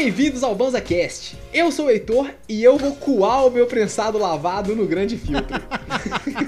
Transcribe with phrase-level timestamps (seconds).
[0.00, 1.36] Bem-vindos ao BanzaCast.
[1.52, 5.60] Eu sou o Heitor e eu vou coar o meu prensado lavado no grande filtro.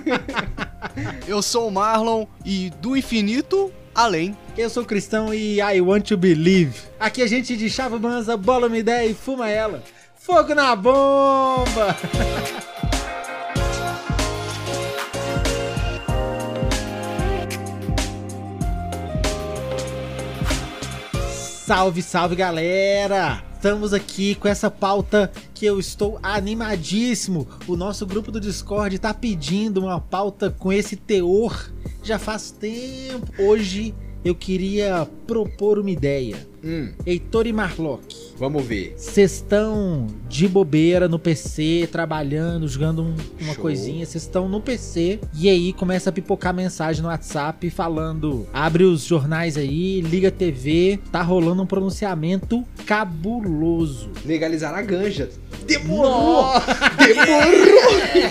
[1.26, 4.36] Eu sou o Marlon e do infinito além.
[4.56, 6.78] Eu sou cristão e I want to believe.
[6.98, 9.82] Aqui a gente de chava banza, bola uma ideia e fuma ela.
[10.14, 11.96] Fogo na bomba!
[21.70, 23.44] Salve, salve galera!
[23.54, 27.46] Estamos aqui com essa pauta que eu estou animadíssimo.
[27.68, 31.70] O nosso grupo do Discord tá pedindo uma pauta com esse teor
[32.02, 33.32] já faz tempo.
[33.38, 36.44] Hoje eu queria propor uma ideia.
[36.62, 38.92] Hum, Heitor e Marlock, vamos ver.
[38.96, 43.62] vocês estão de bobeira no PC, trabalhando, jogando um- uma Show.
[43.62, 48.84] coisinha, vocês estão no PC e aí começa a pipocar mensagem no WhatsApp falando: abre
[48.84, 54.10] os jornais aí, liga a TV, tá rolando um pronunciamento cabuloso.
[54.26, 55.30] Legalizar a ganja.
[55.66, 56.44] Demorou!
[56.98, 58.30] Demorou!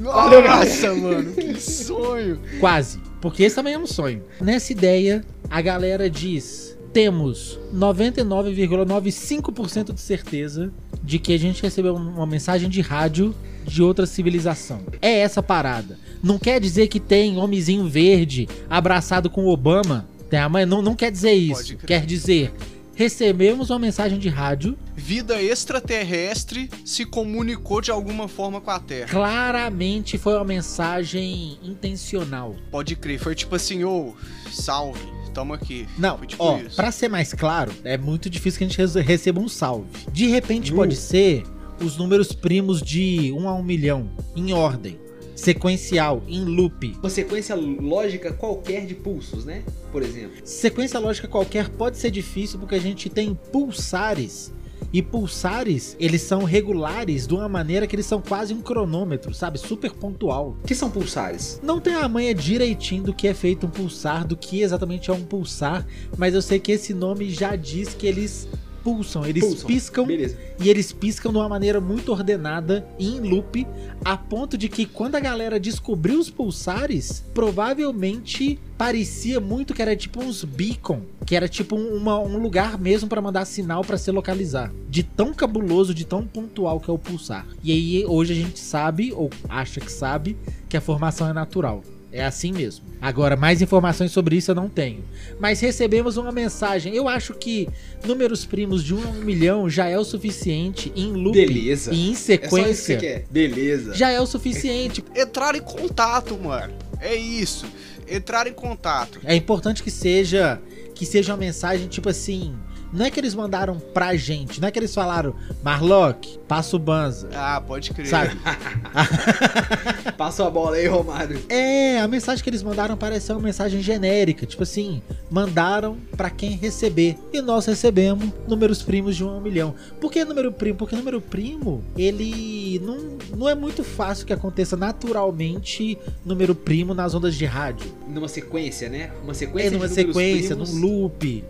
[0.42, 2.40] Nossa, mano, que sonho!
[2.58, 2.98] Quase.
[3.20, 4.22] Porque esse também é um sonho.
[4.40, 12.26] Nessa ideia, a galera diz: temos 99,95% de certeza de que a gente recebeu uma
[12.26, 14.82] mensagem de rádio de outra civilização.
[15.00, 15.98] É essa parada.
[16.22, 20.06] Não quer dizer que tem homenzinho verde abraçado com Obama.
[20.50, 21.76] Mãe, não, não quer dizer isso.
[21.78, 22.52] Quer dizer.
[22.94, 24.76] Recebemos uma mensagem de rádio.
[24.94, 29.08] Vida extraterrestre se comunicou de alguma forma com a Terra.
[29.08, 32.54] Claramente foi uma mensagem intencional.
[32.70, 34.12] Pode crer, foi tipo assim, ô,
[34.50, 35.00] salve,
[35.32, 35.86] tamo aqui.
[35.98, 36.76] Não, Foi tipo ó, isso.
[36.76, 39.86] pra ser mais claro, é muito difícil que a gente rece- receba um salve.
[40.12, 40.76] De repente Nu.
[40.76, 41.42] pode ser
[41.80, 44.98] os números primos de 1 a 1 milhão, em ordem,
[45.34, 46.94] sequencial, em loop.
[47.02, 49.62] Uma sequência lógica qualquer de pulsos, né?
[49.90, 50.36] Por exemplo.
[50.44, 54.52] Sequência lógica qualquer pode ser difícil porque a gente tem pulsares.
[54.92, 59.58] E pulsares, eles são regulares de uma maneira que eles são quase um cronômetro, sabe?
[59.58, 60.54] Super pontual.
[60.62, 61.58] O que são pulsares?
[61.62, 65.14] Não tenho a manha direitinho do que é feito um pulsar, do que exatamente é
[65.14, 65.86] um pulsar,
[66.18, 68.46] mas eu sei que esse nome já diz que eles
[68.82, 69.66] pulsam, eles Pulsam.
[69.66, 70.36] piscam Beleza.
[70.60, 73.66] e eles piscam de uma maneira muito ordenada e em loop,
[74.04, 79.94] a ponto de que quando a galera descobriu os pulsares, provavelmente parecia muito que era
[79.96, 83.96] tipo uns beacon, que era tipo um, uma- um lugar mesmo pra mandar sinal pra
[83.96, 84.72] se localizar.
[84.88, 87.46] De tão cabuloso, de tão pontual que é o pulsar.
[87.62, 90.36] E aí hoje a gente sabe, ou acha que sabe,
[90.68, 91.82] que a formação é natural.
[92.12, 92.84] É assim mesmo.
[93.00, 95.02] Agora, mais informações sobre isso eu não tenho.
[95.40, 96.94] Mas recebemos uma mensagem.
[96.94, 97.66] Eu acho que
[98.06, 101.92] números primos de 1 a 1 milhão já é o suficiente em loop Beleza.
[101.92, 102.96] e em É só isso que você sequência.
[102.98, 103.24] quer.
[103.30, 103.94] Beleza.
[103.94, 105.02] já é o suficiente.
[105.16, 106.74] Entrar em contato, mano.
[107.00, 107.64] É isso.
[108.06, 109.18] Entrar em contato.
[109.24, 110.60] É importante que seja
[110.94, 112.54] que seja uma mensagem tipo assim,
[112.92, 116.78] não é que eles mandaram pra gente, não é que eles falaram, Marlock, passa o
[116.78, 118.06] banza, Ah, pode crer.
[118.06, 118.36] sabe?
[120.16, 121.40] Passa a bola aí, Romário.
[121.48, 126.30] É, a mensagem que eles mandaram parece ser uma mensagem genérica, tipo assim, mandaram pra
[126.30, 127.16] quem receber.
[127.32, 129.74] E nós recebemos números primos de 1 a 1 milhão.
[130.00, 130.76] Por que número primo?
[130.78, 137.14] Porque número primo, ele não, não é muito fácil que aconteça naturalmente número primo nas
[137.14, 137.90] ondas de rádio.
[138.08, 139.10] Numa sequência, né?
[139.22, 140.72] Uma sequência É numa sequência, primos.
[140.74, 141.44] num loop.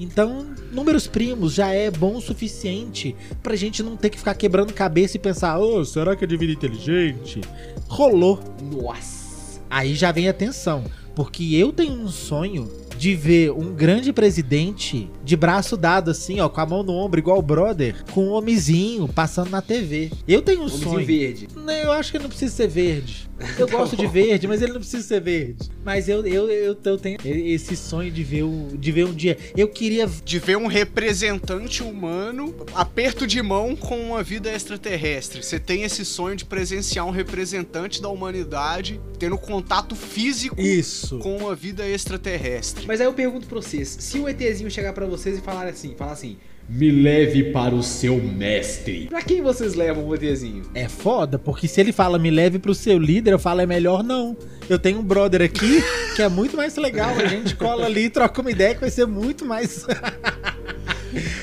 [0.00, 4.72] Então, números primos já é bom o suficiente pra gente não ter que ficar quebrando
[4.72, 7.42] cabeça e pensar, ô, será que é de vida inteligente?
[7.86, 8.40] Rolou.
[8.72, 9.60] Nossa.
[9.68, 10.84] Aí já vem a atenção,
[11.14, 12.66] porque eu tenho um sonho
[13.00, 17.18] de ver um grande presidente de braço dado assim, ó, com a mão no ombro
[17.18, 20.10] igual o brother, com um homenzinho passando na TV.
[20.28, 21.06] Eu tenho um Homenzinho sonho.
[21.06, 21.48] verde.
[21.56, 23.30] Não, eu acho que ele não precisa ser verde.
[23.58, 24.12] Eu Tá gosto de bom.
[24.12, 25.70] verde, mas ele não precisa ser verde.
[25.82, 29.38] Mas eu, eu, eu, eu tenho esse sonho de ver, o, de ver um dia.
[29.56, 30.06] Eu queria.
[30.22, 35.42] De ver um representante humano aperto de mão com uma vida extraterrestre.
[35.42, 41.18] Você tem esse sonho de presenciar um representante da humanidade tendo contato físico Isso.
[41.20, 42.86] com uma vida extraterrestre.
[42.90, 45.94] Mas aí eu pergunto pra vocês, se o ETzinho chegar pra vocês e falar assim,
[45.96, 46.36] falar assim,
[46.68, 49.06] me leve para o seu mestre.
[49.08, 50.64] Pra quem vocês levam o ETzinho?
[50.74, 54.02] É foda, porque se ele fala me leve pro seu líder, eu falo é melhor
[54.02, 54.36] não.
[54.68, 55.80] Eu tenho um brother aqui
[56.16, 57.14] que é muito mais legal.
[57.14, 59.86] A gente cola ali troca uma ideia que vai ser muito mais.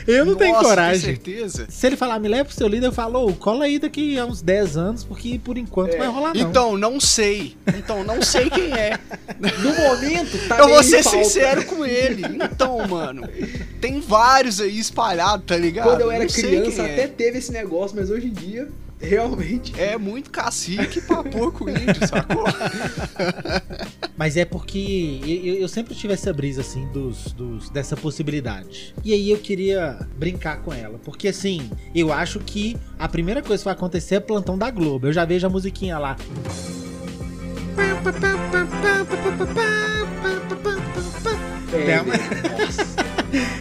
[0.08, 1.16] Eu não tenho Nossa, coragem.
[1.18, 1.68] Tem certeza?
[1.70, 4.26] Se ele falar me leve pro seu líder, eu falo, ô, cola aí daqui a
[4.26, 5.98] uns 10 anos, porque por enquanto É.
[5.98, 6.42] vai rolar não.
[6.42, 7.56] Então, não sei.
[7.76, 8.98] Então, não sei quem é.
[9.40, 12.24] No momento, tá Eu vou ser sincero com ele.
[12.44, 13.28] Então, mano,
[13.82, 15.88] tem vários aí espalhados, tá ligado?
[15.88, 16.94] Quando eu era criança, é.
[16.94, 18.68] até teve esse negócio, mas hoje em dia,
[19.00, 19.80] realmente.
[19.80, 22.46] É muito cacique pra pouco índio, sacou?
[24.18, 28.94] Mas é porque eu, eu sempre tive essa brisa, assim, dos, dos, dessa possibilidade.
[29.04, 31.00] E aí eu queria brincar com ela.
[31.04, 35.08] Porque, assim, eu acho que a primeira coisa que vai acontecer é plantão da Globo.
[35.08, 36.16] Eu já vejo a musiquinha lá.
[41.74, 42.38] É, velho.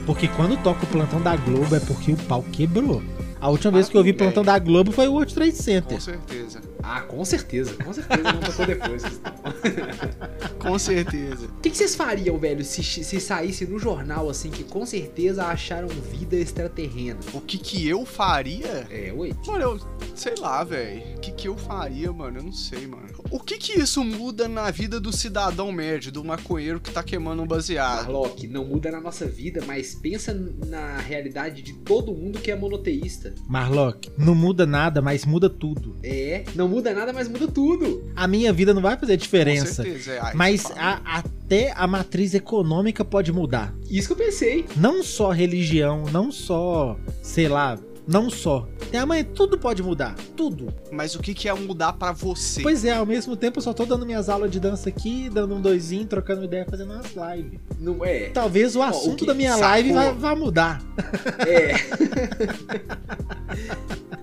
[0.07, 3.03] Porque quando toca o plantão da Globo é porque o pau quebrou.
[3.47, 5.95] A última vez que eu vi plantão da Globo foi o World Trade Center.
[5.95, 6.61] Com certeza.
[6.83, 9.03] Ah, com certeza, com certeza não tocou depois.
[10.59, 11.47] Com certeza.
[11.47, 15.47] O que, que vocês fariam, velho, se, se saísse no jornal assim que com certeza
[15.47, 17.21] acharam vida extraterrena?
[17.33, 18.87] O que que eu faria?
[18.91, 19.33] É, oi.
[19.47, 19.81] Mano, eu
[20.17, 21.03] sei lá, velho.
[21.17, 22.39] O que que eu faria, mano?
[22.39, 23.07] Eu não sei, mano.
[23.31, 27.43] O que que isso muda na vida do cidadão médio, do maconheiro que tá queimando
[27.43, 28.07] um baseado?
[28.07, 30.33] Marlock, não muda na nossa vida, mas pensa
[30.67, 33.35] na realidade de todo mundo que é monoteísta.
[33.47, 35.97] Marlock, não muda nada, mas muda tudo.
[36.03, 38.05] É, não muda nada, mas muda tudo.
[38.15, 39.83] A minha vida não vai fazer Com diferença.
[39.85, 40.21] certeza, é.
[40.21, 43.75] Aí Mas a- até a matriz econômica pode mudar.
[43.91, 44.65] Isso que eu pensei.
[44.77, 48.69] Não só religião, não só, sei lá, não só.
[48.91, 50.15] Tem amanhã, tudo pode mudar.
[50.37, 50.73] Tudo.
[50.93, 52.63] Mas o que que é mudar pra você?
[52.63, 55.55] Pois é, ao mesmo tempo eu só tô dando minhas aulas de dança aqui, dando
[55.57, 57.59] um doisinho, trocando ideia, fazendo umas lives.
[57.79, 58.31] Não é.
[58.31, 59.65] Talvez o assunto que- da minha sacou?
[59.69, 60.83] live vai, vai mudar.
[61.47, 61.75] É.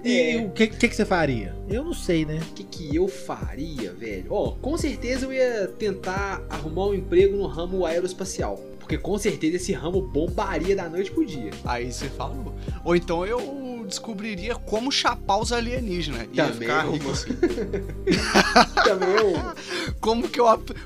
[0.04, 0.42] E É.
[0.46, 1.56] o que, que, que você faria?
[1.70, 2.40] Eu não sei, né?
[2.52, 4.26] O que, que eu faria, velho?
[4.30, 8.60] Ó, com certeza eu ia tentar arrumar um emprego no ramo aeroespacial.
[8.80, 11.52] Porque com certeza esse ramo bombaria da noite pro dia.
[11.64, 12.54] Aí você falou.
[12.84, 16.28] Ou então eu descobriria como chapar os alienígenas.
[16.34, 17.32] Ia Também ficar rico assim.
[18.84, 19.34] Também eu.
[20.00, 20.46] Como que, eu,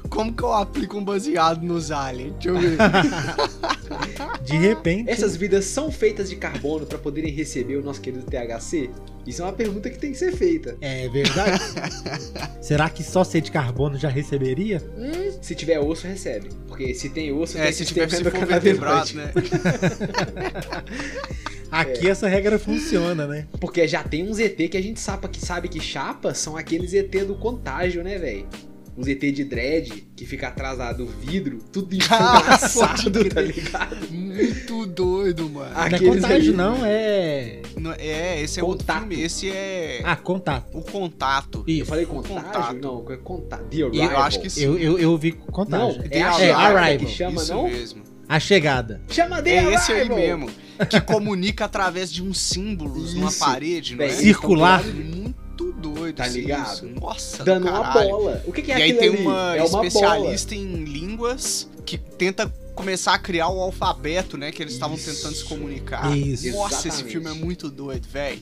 [0.09, 2.33] como que eu aplico um baseado nos aliens?
[2.33, 2.77] Deixa eu ver.
[4.43, 5.09] De repente.
[5.09, 8.89] Essas vidas são feitas de carbono pra poderem receber o nosso querido THC?
[9.25, 10.77] Isso é uma pergunta que tem que ser feita.
[10.79, 11.59] É verdade?
[12.61, 14.81] Será que só ser de carbono já receberia?
[14.97, 16.47] Hum, se tiver osso, recebe.
[16.65, 19.33] Porque se tem osso, É, tem se tiver se for vertebrado, né?
[21.71, 23.47] Aqui essa regra funciona, né?
[23.59, 26.93] Porque já tem uns ET que a gente sabe que, sabe que chapa são aqueles
[26.93, 28.47] ET do contágio, né, velho?
[28.95, 34.09] Os ET de dread, que fica atrás do vidro, tudo enfumaçado, Pode tá ligado?
[34.11, 35.71] Muito doido, mano.
[35.71, 36.51] Não é Aqueles contágio, ali.
[36.57, 37.61] não, é.
[37.77, 39.21] Não, É, esse é outro filme.
[39.21, 40.75] Esse é Ah, contato.
[40.75, 41.63] o contato.
[41.67, 41.85] Eu Isso.
[41.85, 42.41] falei contágio?
[42.43, 42.73] Contato.
[42.81, 43.63] Não, é contato.
[43.65, 44.23] The E eu Arrival.
[44.23, 44.63] acho que sim.
[44.63, 46.01] Eu, eu, eu vi Não, contágio.
[46.09, 47.05] é a The chegada Arrival.
[47.07, 47.63] que chama, Isso não?
[47.67, 48.03] mesmo.
[48.29, 49.01] A chegada.
[49.09, 50.49] Chama The É esse aí mesmo.
[50.89, 54.09] Que comunica através de uns símbolos numa parede, não é?
[54.09, 54.83] Circular.
[54.83, 56.73] Muito doido, Tá ligado?
[56.73, 56.85] isso.
[56.99, 58.43] Nossa, Dando do uma bola.
[58.45, 59.17] O que, que é E aí tem ali?
[59.21, 64.51] uma é uma especialista em línguas que tenta começar a criar o alfabeto, né?
[64.51, 66.15] Que eles estavam tentando se comunicar.
[66.15, 66.51] Isso.
[66.51, 67.11] Nossa, esse Exatamente.
[67.11, 68.39] filme é muito doido, velho.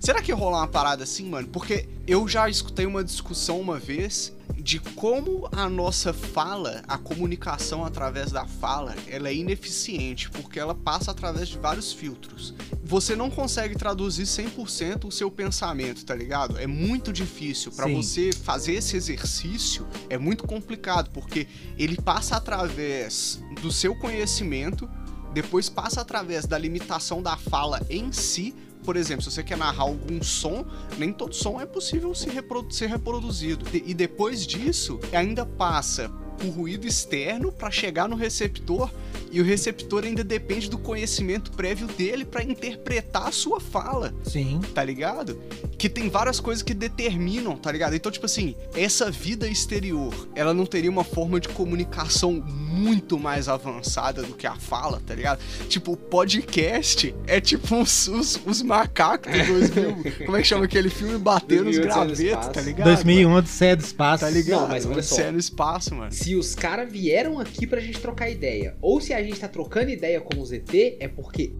[0.00, 1.48] Será que rolar uma parada assim, mano?
[1.48, 7.84] Porque eu já escutei uma discussão uma vez de como a nossa fala, a comunicação
[7.84, 12.54] através da fala, ela é ineficiente, porque ela passa através de vários filtros.
[12.82, 16.58] Você não consegue traduzir 100% o seu pensamento, tá ligado?
[16.58, 17.72] É muito difícil.
[17.72, 17.94] Pra Sim.
[17.94, 21.46] você fazer esse exercício, é muito complicado, porque
[21.78, 24.88] ele passa através do seu conhecimento,
[25.32, 28.54] depois passa através da limitação da fala em si.
[28.84, 30.64] Por exemplo, se você quer narrar algum som,
[30.98, 33.64] nem todo som é possível se reprodu- ser reproduzido.
[33.72, 38.90] E depois disso, ainda passa por ruído externo para chegar no receptor
[39.30, 44.60] e o receptor ainda depende do conhecimento prévio dele para interpretar a sua fala Sim.
[44.72, 45.40] tá ligado?
[45.76, 47.94] Que tem várias coisas que determinam, tá ligado?
[47.94, 53.48] Então, tipo assim, essa vida exterior, ela não teria uma forma de comunicação muito mais
[53.48, 55.40] avançada do que a fala, tá ligado?
[55.68, 59.96] Tipo, o podcast é tipo os, os, os macacos de 2000.
[60.26, 61.18] como é que chama aquele filme?
[61.18, 62.86] Bater nos 2001 Odisseia no gravetos, tá ligado?
[62.86, 64.24] 2001, Odisseia do Espaço.
[64.24, 64.60] Tá ligado?
[64.60, 65.14] Não, mas olha só.
[65.14, 66.12] Odisseia no espaço, mano.
[66.24, 69.90] Se os caras vieram aqui pra gente trocar ideia, ou se a gente tá trocando
[69.90, 71.52] ideia com os ET, é porque.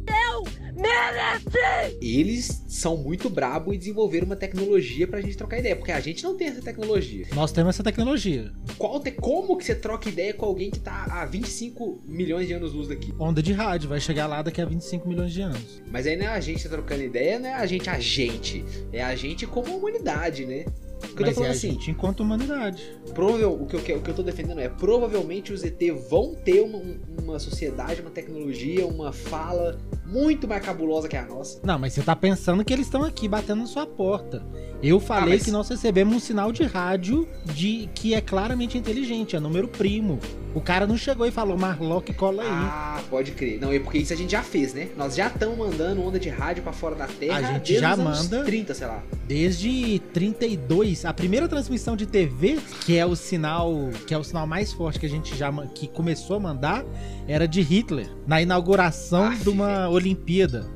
[2.00, 6.24] Eles são muito brabo e desenvolveram uma tecnologia pra gente trocar ideia, porque a gente
[6.24, 7.26] não tem essa tecnologia.
[7.34, 8.50] Nós temos essa tecnologia.
[8.78, 12.54] Qual te- Como que você troca ideia com alguém que tá a 25 milhões de
[12.54, 13.12] anos-luz daqui?
[13.18, 15.82] Onda de rádio, vai chegar lá daqui a 25 milhões de anos.
[15.90, 18.64] Mas aí não é a gente trocando ideia, não é a gente a gente.
[18.94, 20.64] É a gente como humanidade, né?
[21.12, 22.82] O que eu tô é falando a assim, enquanto humanidade.
[23.14, 26.60] provável, o, que eu, o que eu tô defendendo é provavelmente os ET vão ter
[26.60, 31.58] uma, um- uma sociedade, uma tecnologia, uma fala muito mais cabulosa que a nossa.
[31.64, 34.42] Não, mas você tá pensando que eles estão aqui batendo na sua porta.
[34.82, 38.76] Eu falei Ah, mas- que nós recebemos um sinal de rádio de que é claramente
[38.76, 40.18] inteligente, é número primo.
[40.54, 42.48] O cara não chegou e falou, Marlock, cola aí.
[42.50, 43.58] Ah, pode crer.
[43.60, 44.88] Não, é porque isso a gente já fez, né?
[44.96, 48.44] Nós já estamos mandando onda de rádio pra fora da Terra A gente já manda.
[48.44, 49.02] 30, sei lá.
[49.26, 54.46] Desde 32, a primeira transmissão de TV, que é o sinal, que é o sinal
[54.46, 56.84] mais forte que a gente já que começou a mandar,
[57.26, 60.66] era de Hitler, na inauguração Aff, de uma Olimpíada.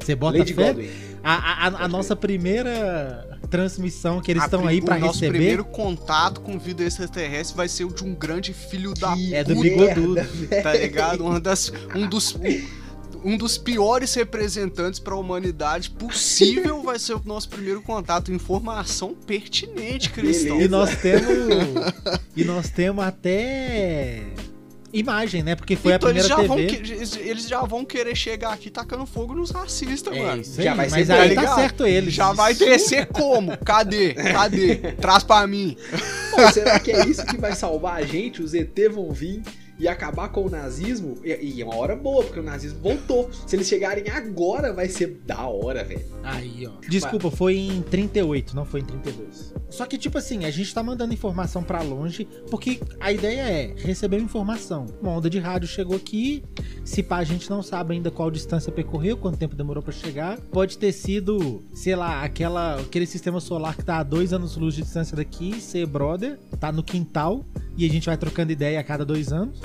[0.00, 0.68] Você bota Lady fé?
[0.72, 0.90] Godwin.
[1.22, 5.64] A, a- a- nossa primeira transmissão que eles estão aí pra o nosso receber primeiro
[5.64, 9.58] contato com vida extraterrestre vai ser o de um grande filho da Que é do
[9.60, 10.14] bigodudo.
[10.62, 11.24] tá ligado?
[11.24, 12.36] Uma das, um dos
[13.24, 18.32] um dos piores representantes para a humanidade possível vai ser o nosso primeiro contato.
[18.32, 20.60] Informação pertinente, Cristão.
[20.60, 21.26] E nós temos.
[22.36, 24.22] e nós temos até.
[24.92, 25.54] Imagem, né?
[25.54, 26.48] Porque foi então a eles primeira já, TV.
[26.48, 30.40] vão, que- eles, eles já vão querer chegar aqui tacando fogo nos racistas, É, mano.
[30.42, 32.14] isso Já vai ser mas bom, aí tá tá certo eles.
[32.14, 33.56] Já vai descer como?
[33.58, 34.14] Cadê?
[34.14, 34.76] Cadê?
[35.00, 35.76] Traz pra mim.
[36.30, 38.42] Pô, será que é isso que vai salvar a gente?
[38.42, 39.42] Os ET vão vir
[39.78, 41.18] e acabar com o nazismo?
[41.22, 43.30] E, e é uma hora boa, porque o nazismo voltou.
[43.46, 46.04] Se eles chegarem agora, vai ser da hora, velho.
[46.22, 46.72] Aí, ó.
[46.88, 49.54] Desculpa, foi em 38, não foi em 32.
[49.70, 53.74] Só que, tipo assim, a gente tá mandando informação pra longe, porque a ideia é
[53.76, 54.86] receber informação.
[55.00, 56.42] Uma onda de rádio chegou aqui,
[56.84, 60.38] se pá, a gente não sabe ainda qual distância percorreu, quanto tempo demorou pra chegar.
[60.50, 64.82] Pode ter sido, sei lá, aquela, aquele sistema solar que tá a dois anos-luz de
[64.82, 67.44] distância daqui, ser brother, tá no quintal,
[67.78, 69.60] e a gente vai trocando ideia a cada dois anos.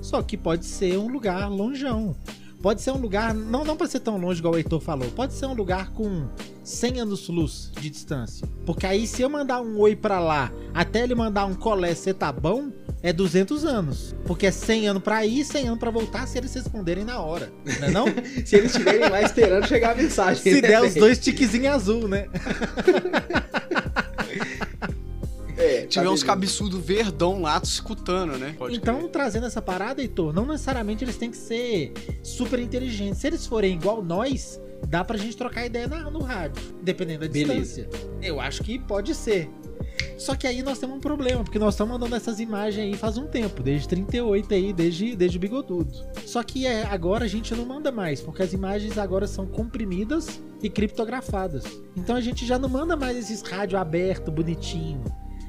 [0.00, 2.16] Só que pode ser um lugar longeão.
[2.62, 5.32] Pode ser um lugar, não, não para ser tão longe igual o Heitor falou, pode
[5.32, 6.26] ser um lugar com
[6.64, 8.48] 100 anos-luz de distância.
[8.66, 12.12] Porque aí se eu mandar um oi pra lá, até ele mandar um colé, cê
[12.12, 14.16] tá bom, é 200 anos.
[14.26, 17.52] Porque é 100 anos pra ir, 100 anos pra voltar, se eles responderem na hora.
[17.80, 18.06] Não é não?
[18.44, 20.42] Se eles estiverem lá esperando chegar a mensagem.
[20.42, 22.26] se né, der os dois tiquezinhos azul, né?
[25.58, 26.26] É, tá Tiver uns beleza.
[26.26, 28.54] cabeçudos verdão lá escutando, né?
[28.56, 29.10] Pode então, crer.
[29.10, 33.18] trazendo essa parada, Heitor, não necessariamente eles têm que ser super inteligentes.
[33.20, 37.28] Se eles forem igual nós, dá pra gente trocar ideia na- no rádio, dependendo da
[37.32, 37.82] Beleza.
[37.82, 37.88] distância.
[38.22, 39.50] Eu acho que pode ser.
[40.16, 43.16] Só que aí nós temos um problema, porque nós estamos mandando essas imagens aí faz
[43.18, 45.92] um tempo, desde 38 aí, desde, desde o Bigodudo.
[46.26, 50.40] Só que é, agora a gente não manda mais, porque as imagens agora são comprimidas
[50.62, 51.64] e criptografadas.
[51.96, 55.02] Então a gente já não manda mais esses rádio aberto, bonitinho.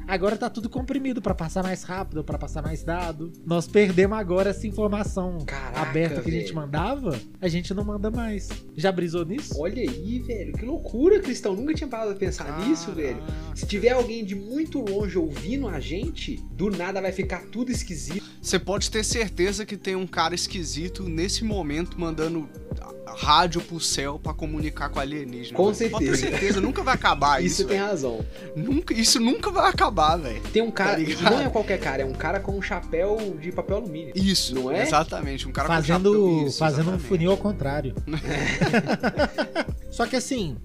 [0.10, 3.32] Agora tá tudo comprimido pra passar mais rápido, pra passar mais dado.
[3.46, 6.56] Nós perdemos agora essa informação Caraca, aberta que a gente velho.
[6.56, 8.50] mandava, a gente não manda mais.
[8.76, 9.54] Já brisou nisso?
[9.60, 10.54] Olha aí, velho.
[10.54, 11.56] Que loucura, Cristão.
[11.56, 13.02] Nunca tinha parado pra pensar nisso, Caraca.
[13.02, 13.24] velho.
[13.54, 18.26] Se tiver alguém de muito longe ouvindo a gente, do nada vai ficar tudo esquisito.
[18.42, 22.50] Você pode ter certeza que tem um cara esquisito nesse momento mandando
[23.16, 25.56] rádio pro céu pra comunicar com alienígena.
[25.58, 26.18] Com Pode ter certeza.
[26.18, 27.66] certeza, nunca vai acabar isso isso.
[27.68, 27.90] tem velho.
[27.90, 28.26] razão.
[28.56, 30.42] Nunca, isso nunca vai acabar, velho.
[30.54, 31.32] Tem um cara, Tá e ligado?
[31.36, 34.14] não é qualquer cara, é um cara com um chapéu de papel alumínio.
[34.16, 34.82] Isso, Não é?
[34.84, 37.08] Exatamente, um cara com fazendo chapéu- isso, fazendo um exatamente.
[37.08, 37.96] funil ao contrário.
[39.92, 40.56] Só que assim,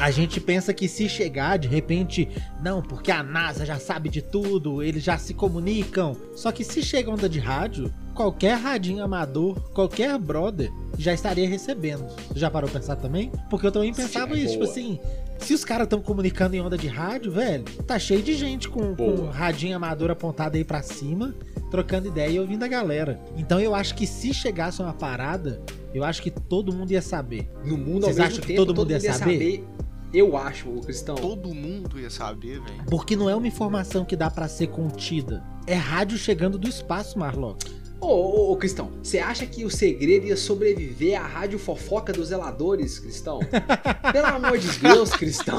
[0.00, 2.28] a gente pensa que se chegar de repente,
[2.62, 6.16] não, porque a NASA já sabe de tudo, eles já se comunicam.
[6.34, 12.06] Só que se chega onda de rádio, qualquer radinho amador, qualquer brother já estaria recebendo.
[12.36, 13.32] Já parou pra pensar também?
[13.48, 14.70] Porque eu também pensava Sim, isso, tipo boa.
[14.70, 15.00] assim,
[15.38, 18.94] se os caras estão comunicando em onda de rádio, velho, tá cheio de gente com,
[18.94, 21.34] com radinho amador apontado aí pra cima,
[21.70, 23.18] trocando ideia e ouvindo a galera.
[23.38, 25.62] Então eu acho que se chegasse uma parada,
[25.94, 27.50] eu acho que todo mundo ia saber.
[27.64, 29.64] No mundo ao Vocês mesmo acham que tempo, todo mundo ia saber?
[30.12, 31.14] Eu acho, ô Cristão.
[31.14, 32.84] Todo mundo ia saber, velho.
[32.90, 35.42] Porque não é uma informação que dá pra ser contida.
[35.66, 37.79] É rádio chegando do espaço, Marlock.
[38.00, 42.28] Ô, ô, ô, Cristão, você acha que o segredo ia sobreviver à rádio fofoca dos
[42.28, 43.40] zeladores, Cristão?
[44.12, 45.58] Pelo amor de Deus, Cristão.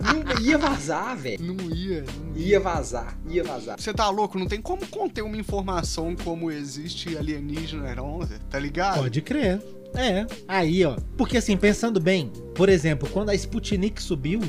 [0.00, 1.42] Não ia vazar, velho.
[1.42, 2.04] Não ia.
[2.04, 2.46] não ia.
[2.50, 3.80] Ia vazar, ia vazar.
[3.80, 4.38] Você tá louco?
[4.38, 8.20] Não tem como conter uma informação como existe alienígena, não,
[8.50, 9.00] tá ligado?
[9.00, 9.62] Pode crer.
[9.94, 10.96] É, aí ó.
[11.16, 14.40] Porque assim, pensando bem, por exemplo, quando a Sputnik subiu,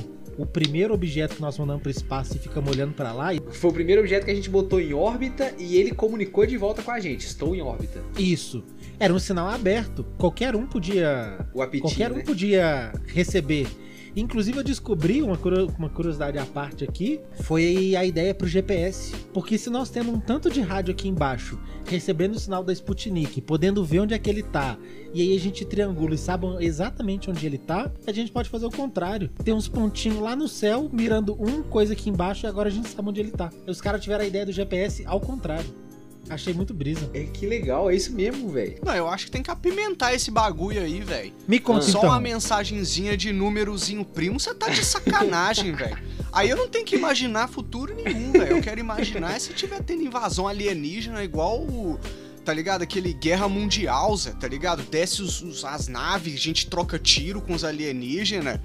[0.41, 3.73] o primeiro objeto que nós mandamos pro espaço e ficamos olhando pra lá, Foi o
[3.73, 6.99] primeiro objeto que a gente botou em órbita e ele comunicou de volta com a
[6.99, 7.25] gente.
[7.25, 8.01] Estou em órbita.
[8.17, 8.63] isso
[8.99, 10.05] era um sinal aberto.
[10.17, 12.23] Qualquer um podia O apetite, Qualquer um né?
[12.23, 13.67] podia receber.
[14.15, 15.37] Inclusive eu descobri uma,
[15.77, 19.15] uma curiosidade à parte aqui, foi a ideia pro GPS.
[19.33, 23.41] Porque se nós temos um tanto de rádio aqui embaixo, recebendo o sinal da Sputnik,
[23.41, 24.77] podendo ver onde é que ele tá,
[25.13, 28.65] e aí a gente triangula e sabe exatamente onde ele tá, a gente pode fazer
[28.65, 29.29] o contrário.
[29.43, 32.89] Tem uns pontinhos lá no céu, mirando um coisa aqui embaixo, e agora a gente
[32.89, 33.49] sabe onde ele tá.
[33.67, 35.90] Os caras tiveram a ideia do GPS ao contrário.
[36.33, 37.09] Achei muito brisa.
[37.13, 38.77] É que legal, é isso mesmo, velho.
[38.83, 41.33] Não, eu acho que tem que apimentar esse bagulho aí, velho.
[41.47, 42.09] Me conta Só então.
[42.09, 45.97] uma mensagenzinha de númerozinho primo, você tá de sacanagem, velho.
[46.31, 48.57] Aí eu não tenho que imaginar futuro nenhum, velho.
[48.57, 51.99] Eu quero imaginar se tiver tendo invasão alienígena igual o.
[52.45, 52.81] Tá ligado?
[52.81, 54.81] Aquele Guerra Mundial, Zé, tá ligado?
[54.81, 58.59] Desce os, os- as naves, a gente troca tiro com os alienígenas,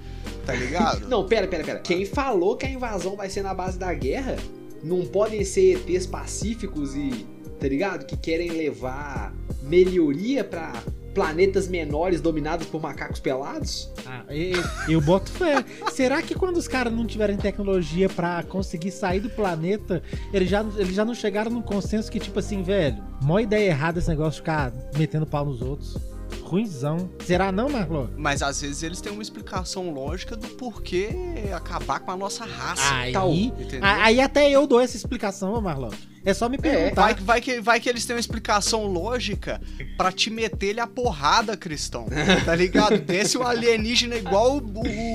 [0.47, 1.07] tá ligado?
[1.07, 1.79] Não, pera, pera, pera.
[1.79, 4.35] Quem falou que a invasão vai ser na base da guerra
[4.83, 7.23] não podem ser ETs pacíficos e,
[7.59, 8.05] tá ligado?
[8.05, 9.33] Que querem levar
[9.63, 10.73] melhoria pra
[11.13, 13.89] planetas menores dominados por macacos pelados?
[14.05, 14.53] Ah, e-
[14.87, 15.65] eu boto fé.
[15.91, 20.63] Será que quando os caras não tiverem tecnologia pra conseguir sair do planeta, eles já,
[20.77, 24.33] eles já não chegaram num consenso que, tipo assim, velho, mó ideia errada esse negócio
[24.33, 25.97] de ficar metendo pau nos outros?
[26.43, 27.09] Ruizão.
[27.25, 28.07] Será não, Marlon?
[28.15, 31.09] Mas às vezes eles têm uma explicação lógica do porquê
[31.53, 32.93] acabar com a nossa raça.
[32.93, 35.89] Aí, aí até eu dou essa explicação, Marlon.
[36.27, 37.01] É só me perguntar.
[37.01, 39.61] Vai, que- vai, que, vai que eles têm uma explicação lógica
[39.97, 42.05] pra te meter ele a porrada, cristão.
[42.43, 42.97] Tá ligado?
[42.99, 44.59] Desce o alienígena igual o,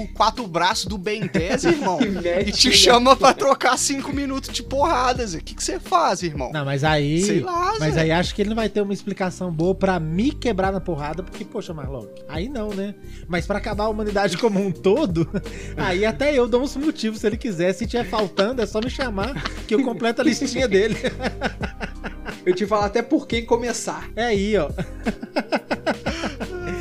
[0.02, 1.99] o quatro braços do Ben 10, irmão.
[2.47, 5.38] E te ele- chama pra trocar cinco minutos de porrada, Zé.
[5.38, 6.50] O que que você faz, irmão?
[6.52, 7.21] Não, mas aí.
[7.23, 10.31] Sei lá, Mas aí acho que ele não vai ter uma explicação boa pra me
[10.31, 12.95] quebrar na porrada, porque, poxa, Marlon, aí não, né?
[13.28, 15.28] Mas pra acabar a humanidade como um todo,
[15.76, 17.73] aí até eu dou uns motivos se ele quiser.
[17.75, 19.35] Se tiver faltando, é só me chamar
[19.66, 20.97] que eu completo a listinha dele.
[22.45, 24.09] Eu te falo até por quem começar.
[24.17, 24.69] É aí, ó.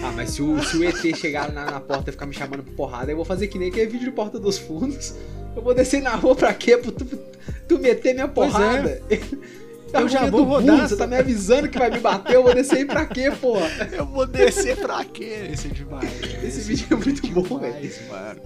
[0.04, 2.64] Ah, mas se o, se o ET chegar na, na porta e ficar me chamando
[2.64, 5.14] por porrada, eu vou fazer que nem aquele vídeo de Porta dos Fundos.
[5.56, 6.78] Eu vou descer na rua pra quê?
[6.78, 7.06] Pra tu,
[7.68, 8.30] tu meter minha é.
[8.30, 9.02] porrada.
[9.94, 12.54] Eu já vou rodar, burro, Você tá me avisando que vai me bater, eu vou
[12.56, 13.68] descer aí pra quê, porra?
[13.92, 15.50] Eu vou descer pra quê?
[15.52, 16.10] Esse é demais.
[16.10, 16.48] velho.
[16.48, 17.74] Esse vídeo é muito bom, velho.
[17.74, 18.42] demais, mano.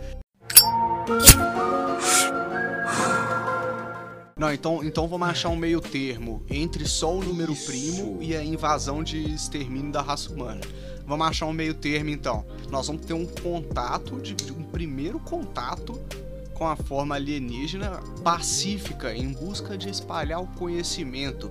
[4.37, 7.67] Não, então, então vamos achar um meio termo entre só o número Isso.
[7.67, 10.59] primo e a invasão de extermínio da raça humana.
[11.07, 12.45] Vamos achar um meio termo então.
[12.69, 15.97] Nós vamos ter um contato, de, um primeiro contato
[16.53, 17.91] com a forma alienígena
[18.25, 21.49] pacífica em busca de espalhar o conhecimento.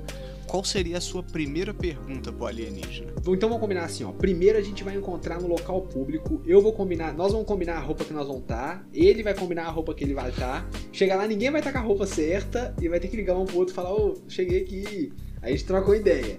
[0.55, 3.13] Qual seria a sua primeira pergunta pro alienígena?
[3.27, 4.13] Então vamos combinar assim, ó.
[4.13, 6.41] Primeiro a gente vai encontrar no local público.
[6.47, 8.87] Eu vou combinar, nós vamos combinar a roupa que nós vamos estar.
[8.95, 10.65] Ele vai combinar a roupa que ele vai estar.
[10.93, 13.45] Chegar lá, ninguém vai estar com a roupa certa e vai ter que ligar um
[13.45, 15.13] pro outro e falar: Ô, cheguei aqui.
[15.43, 16.39] Aí a gente troca uma ideia.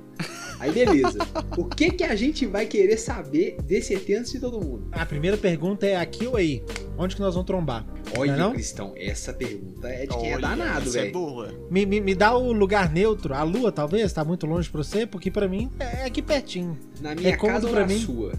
[0.62, 1.20] Aí beleza.
[1.58, 4.88] o que que a gente vai querer saber desse ET antes de todo mundo?
[4.94, 6.64] A primeira pergunta é aqui ou aí?
[6.98, 7.86] Onde que nós vamos trombar?
[8.18, 8.54] Olha, Não é não?
[8.54, 11.14] Cristão, essa pergunta é de quem é Olha, danado, essa é velho.
[11.14, 11.54] boa.
[11.70, 13.34] Me, me, me dá o lugar neutro.
[13.34, 14.12] A lua, talvez?
[14.14, 15.06] Tá muito longe pra você?
[15.06, 16.78] Porque pra mim é aqui pertinho.
[17.02, 18.00] Na minha É casa ou pra na mim?
[18.00, 18.34] sua?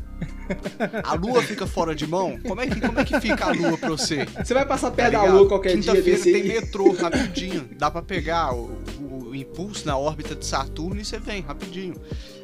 [1.02, 2.38] A lua fica fora de mão?
[2.46, 4.24] Como é que, como é que fica a lua pra você?
[4.44, 5.36] Você vai passar Tá perto da ligado?
[5.38, 6.48] lua qualquer dia Quinta-feira desse tem aí?
[6.48, 7.68] metrô rapidinho.
[7.78, 11.94] Dá pra pegar o, o impulso na órbita de Saturno e você vem rapidinho.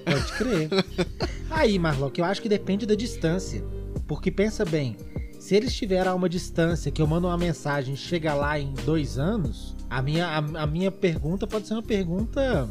[0.05, 0.69] Pode crer.
[1.49, 3.63] Aí, Marlock, eu acho que depende da distância.
[4.09, 4.97] Porque pensa bem,
[5.43, 9.19] se eles estiverem a uma distância que eu mando uma mensagem chega lá em dois
[9.19, 12.69] anos, a minha, a, a minha pergunta pode ser uma pergunta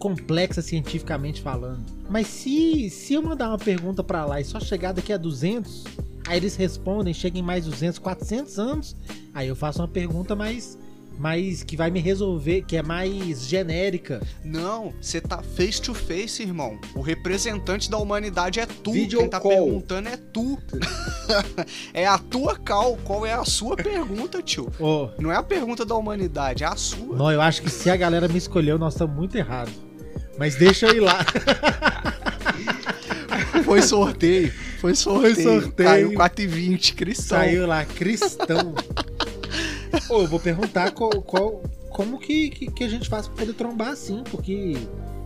[0.00, 1.84] complexa cientificamente falando.
[2.10, 5.84] Mas se, se eu mandar uma pergunta pra lá e só chegar daqui a 200,
[6.26, 8.96] aí eles respondem, chegam em mais 200, 400 anos,
[9.32, 10.76] aí eu faço uma pergunta mais,
[11.18, 14.20] mais que vai me resolver, que é mais genérica.
[14.44, 16.78] Não, você tá face to face, irmão.
[16.94, 18.92] O representante da humanidade é tu.
[18.92, 19.50] Video Quem tá call.
[19.50, 20.58] perguntando é tu.
[21.94, 22.98] é a tua cal.
[23.04, 24.70] Qual é a sua pergunta, tio?
[24.78, 27.16] Ô, Não é a pergunta da humanidade, é a sua.
[27.16, 29.74] Não, eu acho que se a galera me escolheu, nós estamos muito errados.
[30.38, 31.18] Mas deixa eu ir lá.
[33.64, 34.52] Foi sorteio.
[34.80, 35.62] Foi sorteio.
[35.62, 35.88] sorteio.
[35.88, 37.38] Caiu 4,20, cristão.
[37.38, 38.74] Saiu lá, cristão.
[40.08, 43.52] Ô, eu vou perguntar qual, qual- como que, que, que a gente faz pra poder
[43.52, 44.74] trombar assim, porque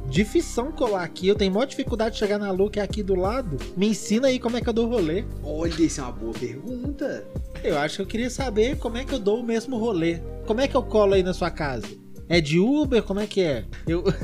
[0.09, 1.29] difícil colar aqui.
[1.29, 3.57] Eu tenho maior dificuldade de chegar na lua que é aqui do lado.
[3.77, 5.25] Me ensina aí como é que eu dou rolê.
[5.45, 7.25] Olha, isso é uma boa pergunta.
[7.63, 10.19] Eu acho que eu queria saber como é que eu dou o mesmo rolê.
[10.47, 11.87] Como é que eu colo aí na sua casa?
[12.29, 13.03] É de Uber?
[13.03, 13.65] Como é que é?
[13.87, 14.05] Eu...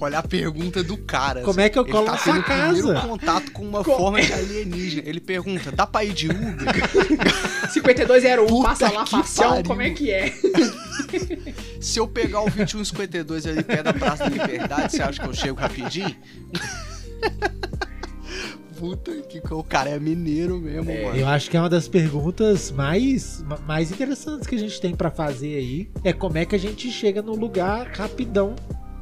[0.00, 1.42] Olha a pergunta do cara.
[1.42, 3.06] Como é que eu Ele colo tá na sua o primeiro casa?
[3.06, 5.02] contato com uma Como forma de alienígena.
[5.08, 6.74] Ele pergunta, dá pra ir de Uber?
[7.70, 10.34] 5201, Puta passa lá, facial, como é que é?
[11.80, 15.34] Se eu pegar o 2152 ali perto da Praça da Liberdade, você acha que eu
[15.34, 16.16] chego rapidinho?
[18.82, 21.04] Puta que o cara é mineiro mesmo, É.
[21.04, 21.16] mano.
[21.16, 24.92] Eu acho que é uma das perguntas mais, ma- mais interessantes que a gente tem
[24.92, 25.88] pra fazer aí.
[26.02, 28.56] É como é que a gente chega no lugar rapidão,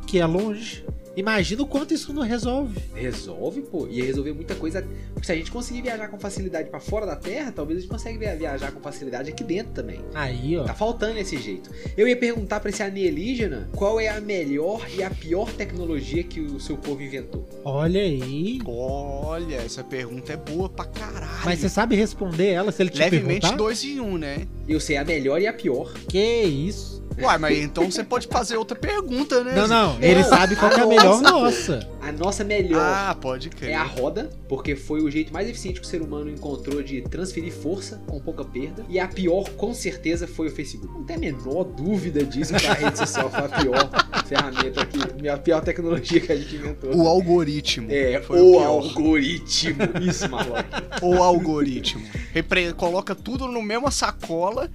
[0.07, 0.85] que é longe.
[1.17, 2.81] Imagina o quanto isso não resolve.
[2.95, 3.87] Resolve, pô.
[3.89, 4.87] Ia resolver muita coisa.
[5.13, 7.91] Porque se a gente conseguir viajar com facilidade pra fora da Terra, talvez a gente
[7.91, 10.01] consiga via- viajar com facilidade aqui dentro também.
[10.15, 10.65] Aí, ó.
[10.65, 11.71] Tá faltando esse jeito.
[11.97, 16.41] Eu ia perguntar pra esse alienígena qual é a melhor e a pior tecnologia que
[16.41, 17.47] o seu povo inventou.
[17.65, 18.61] Olha aí.
[18.65, 21.41] Olha, essa pergunta é boa pra caralho.
[21.45, 23.57] Mas você sabe responder ela se ele te Levemente perguntar?
[23.57, 24.47] dois em um, né?
[24.69, 25.93] Eu sei a melhor e a pior.
[26.09, 27.00] Que isso?
[27.19, 29.55] Uai, mas então você pode fazer outra pergunta, né?
[29.55, 29.97] Não, não.
[30.01, 31.87] Ele sabe qual que é a melhor nossa.
[32.01, 33.71] A nossa melhor Ah, pode crer.
[33.71, 37.03] é a roda, porque foi o jeito mais eficiente que o ser humano encontrou de
[37.03, 38.85] transferir força com pouca perda.
[38.89, 40.95] E a pior, com certeza, foi o Facebook.
[40.95, 43.91] Não tem a menor dúvida disso que a rede social foi a pior
[44.27, 46.95] ferramenta aqui, a pior tecnologia que a gente inventou.
[46.97, 47.89] O algoritmo.
[47.91, 48.65] É, foi o pior.
[48.67, 49.77] algoritmo.
[50.09, 50.55] Isso, Marlon.
[51.03, 52.03] O algoritmo.
[52.33, 54.71] Repre- Coloca tudo no mesma sacola,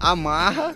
[0.00, 0.74] amarra.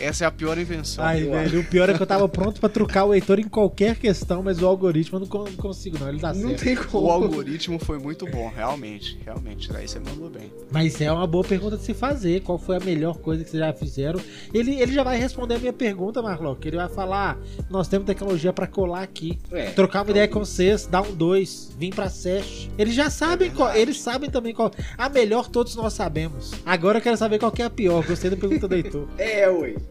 [0.00, 1.04] Essa é a pior invenção.
[1.04, 3.96] Ai, velho, o pior é que eu tava pronto pra trucar o Heitor em qualquer
[3.96, 6.08] questão, mas o algoritmo eu não con- não consigo, não.
[6.08, 6.62] Ele dá Não certo.
[6.64, 7.06] tem como.
[7.06, 9.18] O algoritmo foi muito bom, realmente.
[9.24, 10.52] Realmente, daí você mandou bem.
[10.70, 12.40] Mas é uma boa pergunta de se fazer.
[12.42, 14.20] Qual foi a melhor coisa que vocês já fizeram?
[14.54, 16.66] Ele, ele já vai responder a minha pergunta, Marlock.
[16.66, 19.38] Ele vai falar: "Ah, nós temos tecnologia pra colar aqui.
[19.50, 22.68] É, Trocar uma ideia com vocês, dar um dois, vir pra SESH.
[22.78, 23.74] Eles já sabem É qual.
[23.74, 24.70] Eles sabem também qual.
[24.96, 26.52] A melhor todos nós sabemos.
[26.64, 28.04] Agora eu quero saber qual que é a pior.
[28.06, 29.08] Gostei da pergunta do Heitor.
[29.18, 29.74] É, ué.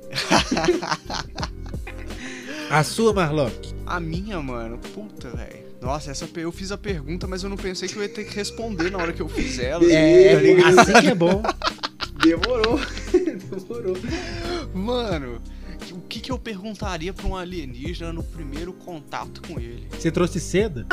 [2.70, 3.74] A sua, Marlock.
[3.86, 5.70] A minha, mano, puta, velho.
[5.82, 8.36] Nossa, essa eu fiz a pergunta, mas eu não pensei que eu ia ter que
[8.36, 9.84] responder na hora que eu fiz ela.
[9.92, 10.80] É, tá ligado?
[10.80, 11.42] assim que é bom.
[12.22, 12.80] Demorou.
[13.14, 13.98] Demorou.
[14.74, 15.42] Mano,
[15.92, 19.88] o que, que eu perguntaria pra um alienígena no primeiro contato com ele?
[19.98, 20.86] Você trouxe seda?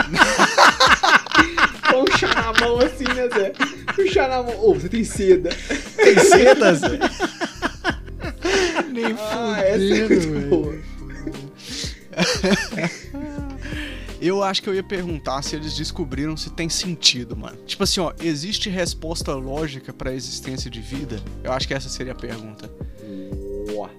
[1.91, 3.53] Com um chá na mão assim, né, Zé?
[3.99, 4.65] Um chá na mão.
[4.65, 5.51] Ô, você tem seda.
[5.97, 6.99] Tem seda, Zé?
[8.97, 10.79] Nem Ah, essa é fudendo, boa.
[14.21, 17.59] Eu acho que eu ia perguntar se eles descobriram se tem sentido, mano.
[17.67, 21.23] Tipo assim, ó, existe resposta lógica pra existência de vida?
[21.45, 22.71] Eu acho que essa seria a pergunta.
[23.75, 23.93] Nossa.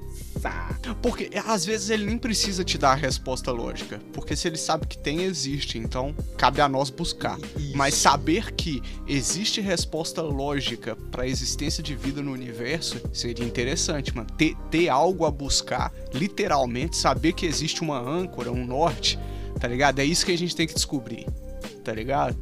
[1.01, 4.87] Porque às vezes ele nem precisa te dar a resposta lógica, porque se ele sabe
[4.87, 7.37] que tem, existe, então cabe a nós buscar.
[7.75, 14.27] Mas saber que existe resposta lógica pra existência de vida no universo seria interessante, mano.
[14.37, 19.19] Ter, ter algo a buscar, literalmente, saber que existe uma âncora, um norte,
[19.59, 19.99] tá ligado?
[19.99, 21.25] É isso que a gente tem que descobrir,
[21.83, 22.37] tá ligado?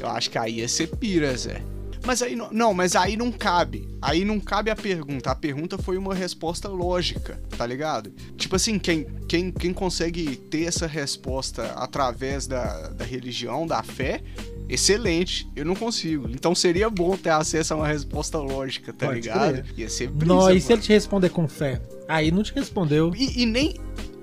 [0.00, 1.62] Eu acho que aí ia ser pira, Zé.
[2.08, 3.86] Mas aí não, não, mas aí não cabe.
[4.00, 5.30] Aí não cabe a pergunta.
[5.30, 8.10] A pergunta foi uma resposta lógica, tá ligado?
[8.34, 14.22] Tipo assim, quem, quem, quem consegue ter essa resposta através da, da religião, da fé,
[14.70, 15.50] excelente.
[15.54, 16.30] Eu não consigo.
[16.30, 19.62] Então seria bom ter acesso a uma resposta lógica, tá Pode ligado?
[19.62, 19.66] crer.
[19.76, 21.78] Ia ser brisa, Não, e se ele te responder com fé?
[22.08, 23.12] Aí não te respondeu.
[23.14, 23.74] E, e nem.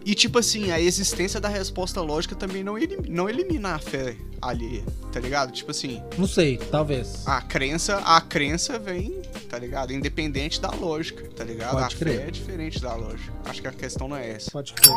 [0.06, 4.15] E tipo assim, a existência da resposta lógica também não, elim, não elimina a fé
[4.39, 5.52] alheia, tá ligado?
[5.52, 7.28] Tipo assim, Não sei, talvez.
[7.28, 9.91] a crença, a crença vem, tá ligado?
[9.91, 11.72] Independente da lógica, tá ligado?
[11.72, 12.20] Pode a crer.
[12.22, 13.34] fé é diferente da lógica.
[13.46, 14.52] Acho que a questão não é essa.
[14.52, 14.94] Pode crer.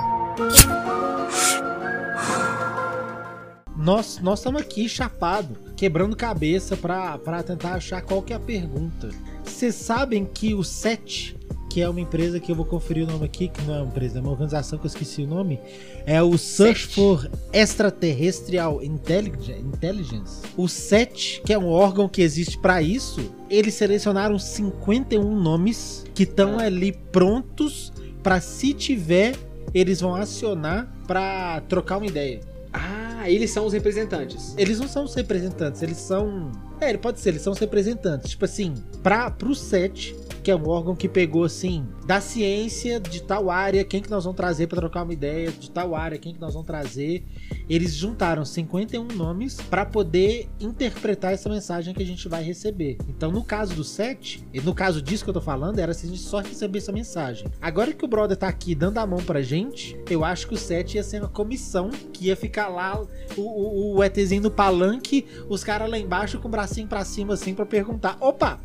[3.76, 9.08] Nós nós estamos aqui chapado, quebrando cabeça pra tentar achar qual que é a pergunta.
[9.44, 11.37] Vocês sabem que o SET,
[11.78, 13.86] que é uma empresa que eu vou conferir o nome aqui, que não é uma
[13.86, 15.60] empresa, é uma organização que eu esqueci o nome,
[16.04, 16.94] é o Search SET.
[16.96, 20.42] for Extraterrestrial Intellige- Intelligence.
[20.56, 26.24] O SET, que é um órgão que existe pra isso, eles selecionaram 51 nomes que
[26.24, 26.64] estão Ah.
[26.64, 27.92] ali prontos
[28.24, 29.36] pra se tiver,
[29.72, 32.40] eles vão acionar pra trocar uma ideia.
[32.72, 34.52] Ah, eles são os representantes.
[34.58, 36.50] Eles não são os representantes, eles são.
[36.80, 38.30] É, ele pode ser, eles são os representantes.
[38.30, 43.22] Tipo assim, pra, pro SET, que é um órgão que pegou assim, da ciência de
[43.22, 46.32] tal área, quem que nós vamos trazer pra trocar uma ideia, de tal área, quem
[46.32, 47.22] que nós vamos trazer.
[47.68, 52.96] Eles juntaram 51 nomes pra poder interpretar essa mensagem que a gente vai receber.
[53.08, 56.08] Então, no caso do SET, no caso disso que eu tô falando, era se a
[56.08, 57.46] gente só receber essa mensagem.
[57.60, 60.56] Agora que o brother tá aqui dando a mão pra gente, eu acho que o
[60.56, 62.98] SET ia ser uma comissão que ia ficar lá
[63.36, 67.34] o, o, o ETzinho no palanque, os caras lá embaixo com o bracinho pra cima
[67.34, 68.60] assim pra perguntar: opa!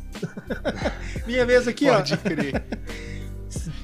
[1.26, 2.16] Minha vez aqui, Pode ó.
[2.16, 2.62] crer.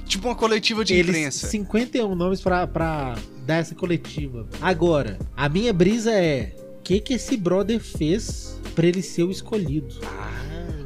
[0.04, 1.46] tipo uma coletiva de Eles imprensa.
[1.48, 4.46] 51 nomes pra, pra dar essa coletiva.
[4.60, 9.30] Agora, a minha brisa é: o que que esse brother fez pra ele ser o
[9.30, 9.94] escolhido?
[10.04, 10.30] Ah,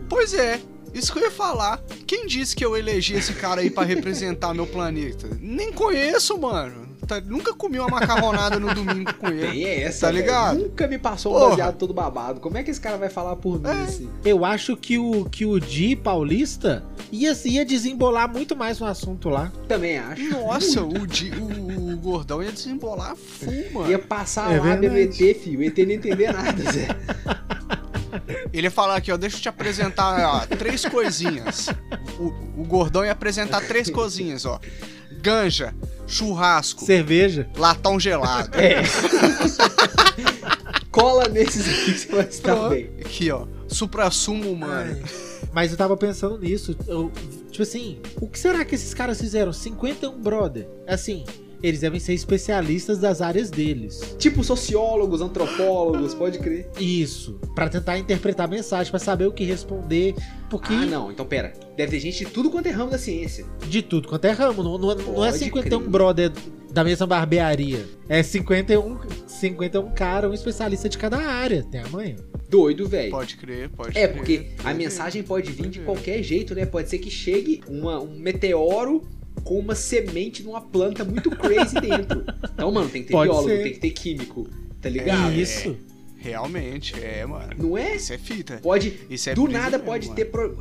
[0.08, 0.60] Pois é.
[0.92, 1.82] Isso que eu ia falar.
[2.06, 5.28] Quem disse que eu elegi esse cara aí pra representar meu planeta?
[5.40, 6.83] Nem conheço, mano.
[7.06, 9.46] Tá- nunca comi uma macarronada no domingo com ele.
[9.50, 10.58] Tem essa, Tá ligado?
[10.58, 12.40] Nunca me passou um baseado todo babado.
[12.40, 13.82] Como é que esse cara vai falar por mim É.
[13.82, 14.10] assim?
[14.24, 19.28] Eu acho que o, que o Di paulista ia, ia desembolar muito mais no assunto
[19.28, 19.52] lá.
[19.68, 20.28] Também acho.
[20.30, 23.90] Nossa, o, Di- o, o gordão ia desembolar full, mano.
[23.90, 25.34] Ia passar É a lábia no ET, verdade.
[25.40, 25.60] filho.
[25.60, 26.88] O ET não entender nada, Zé.
[28.52, 31.68] Ele ia falar aqui, ó, deixa eu te apresentar ó, três coisinhas.
[32.18, 32.26] O,
[32.60, 34.60] o gordão ia apresentar três coisinhas, ó.
[35.28, 35.74] Ganja,
[36.06, 37.48] churrasco, Cerveja.
[37.56, 38.50] latão gelado.
[38.60, 38.82] É.
[40.92, 42.90] Cola nesses aqui que você vai estar bem.
[43.00, 45.02] Aqui, ó, supra-sumo humano.
[45.50, 46.76] Mas eu tava pensando nisso.
[46.86, 47.10] eu-
[47.50, 49.50] tipo assim, o que será que esses caras fizeram?
[49.52, 50.68] 51 brother.
[50.86, 51.24] Assim,
[51.66, 54.14] eles devem ser especialistas das áreas deles.
[54.18, 56.68] Tipo sociólogos, antropólogos, pode crer.
[56.78, 57.38] Isso.
[57.54, 60.14] Pra tentar interpretar a mensagem, pra saber o que responder.
[60.50, 61.10] Porque Ah, não.
[61.10, 61.52] Então, pera.
[61.76, 63.44] Deve ter gente de tudo quanto é ramo da ciência.
[63.68, 64.62] de tudo quanto é ramo.
[64.62, 65.90] Não, não, não é Pode 51 crer.
[65.90, 66.32] brother
[66.72, 67.84] da mesma barbearia.
[68.08, 71.62] É 51, 51 cara, um especialista de cada área.
[71.64, 72.16] Tem a manha.
[72.48, 73.10] Doido, velho.
[73.10, 74.16] Pode crer, pode É, crer.
[74.16, 75.84] porque a mensagem pode vir de crer.
[75.86, 76.66] qualquer jeito, né?
[76.66, 79.02] Pode ser que chegue uma- um meteoro
[79.42, 82.24] com uma semente numa planta muito crazy dentro.
[82.54, 83.62] Então, mano, tem que ter Pode biólogo, ser.
[83.62, 84.48] tem que ter químico,
[84.80, 85.32] tá ligado?
[85.34, 85.76] Isso.
[86.16, 87.52] Realmente, é, mano.
[87.58, 87.96] Não é?
[87.96, 88.58] Isso é fita.
[88.62, 90.16] Pode, Isso é do nada mesmo, pode mano.
[90.16, 90.56] ter pro-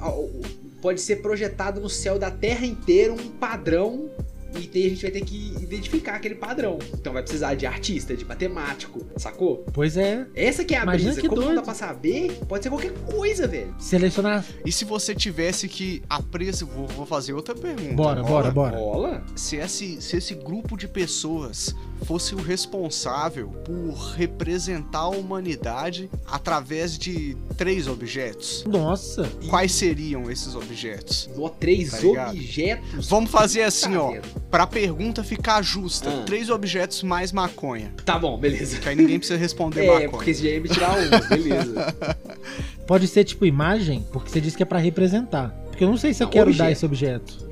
[0.81, 4.09] pode ser projetado no céu da Terra inteira um padrão
[4.55, 6.77] e daí a gente vai ter que identificar aquele padrão.
[6.93, 9.65] Então vai precisar de artista, de matemático, sacou?
[9.73, 10.25] Pois é.
[10.35, 11.21] Essa que é a Imagina brisa.
[11.21, 11.57] que Como não doido.
[11.59, 13.73] dá pra saber, pode ser qualquer coisa, velho.
[13.79, 14.45] Selecionar.
[14.65, 16.43] E se você tivesse que apresentar.
[16.73, 17.93] Vou, vou fazer outra pergunta.
[17.93, 18.51] Bora, Rola?
[18.51, 18.77] bora, bora.
[18.77, 19.25] Rola?
[19.35, 21.75] Se esse, se esse grupo de pessoas
[22.05, 29.29] fosse o responsável por representar a humanidade através de três objetos, Nossa.
[29.49, 31.29] quais seriam esses objetos?
[31.35, 33.07] No três Tá objetos.
[33.07, 34.27] Vamos fazer assim, Tá ó, vendo?
[34.51, 36.09] pra pergunta ficar justa.
[36.09, 36.23] Ah.
[36.25, 37.93] Três objetos mais maconha.
[38.05, 38.79] Tá bom, beleza.
[38.79, 40.09] Que aí ninguém precisa responder É, maconha.
[40.09, 41.95] porque você já ia me tirar um, beleza.
[42.87, 45.49] Pode ser tipo imagem, porque você disse que é pra representar.
[45.67, 46.63] Porque eu não sei se eu quero objeto.
[46.65, 47.47] dar esse objeto.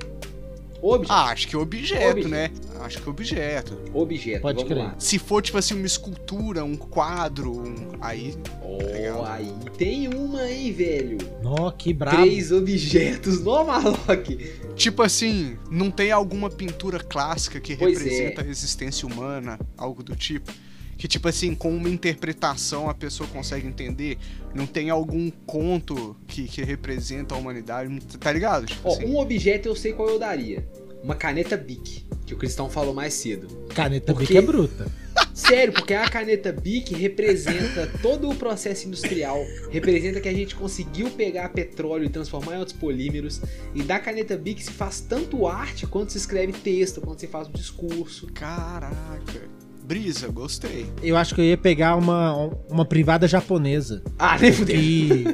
[0.80, 1.12] Objeto.
[1.12, 2.28] Ah, acho que objeto, Objeto.
[2.28, 2.50] né?
[2.82, 3.78] Acho que objeto.
[3.92, 4.84] objeto, Pode vamos crer.
[4.84, 4.94] lá.
[4.98, 7.74] Se for, tipo assim, uma escultura, um quadro, um...
[8.00, 8.34] aí.
[8.62, 9.24] Ó, Legal.
[9.24, 11.18] aí tem uma aí, velho.
[11.42, 12.16] Nó, que brabo.
[12.18, 14.36] Três objetos no Malok.
[14.74, 18.44] Tipo assim, não tem alguma pintura clássica que Pois representa é.
[18.44, 20.52] a existência humana, algo do tipo?
[20.96, 24.18] Que, tipo assim, com uma interpretação a pessoa consegue entender?
[24.54, 28.66] Não tem algum conto que, que representa a humanidade, tá ligado?
[28.66, 29.06] Tipo Ó, assim.
[29.06, 30.64] um objeto eu sei qual eu daria.
[31.02, 33.48] Uma caneta Bic, que o Cristão falou mais cedo.
[33.74, 34.86] Caneta Porque- Bic é bruta.
[35.34, 41.10] Sério, porque a caneta Bic representa todo o processo industrial, representa que a gente conseguiu
[41.10, 43.40] pegar petróleo e transformar em outros polímeros,
[43.74, 47.48] e da caneta Bic se faz tanto arte quanto se escreve texto, quanto se faz
[47.48, 48.26] um discurso.
[48.32, 49.51] Caraca.
[49.84, 50.86] Brisa, gostei.
[51.02, 54.02] Eu acho que eu ia pegar uma, uma privada japonesa.
[54.18, 54.76] Ah, nem fudeu.
[54.76, 55.24] Que,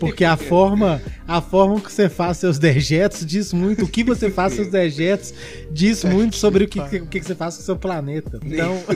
[0.00, 3.84] porque a forma, a forma que você faz seus dejetos diz muito.
[3.84, 5.34] O que você faz seus dejetos
[5.70, 8.40] diz muito sobre o que, o que você faz com o seu planeta.
[8.42, 8.82] Então.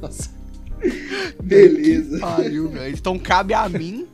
[0.00, 0.30] Nossa.
[1.42, 2.18] Beleza.
[2.18, 2.94] Pariu, velho.
[2.94, 4.06] Então cabe a mim.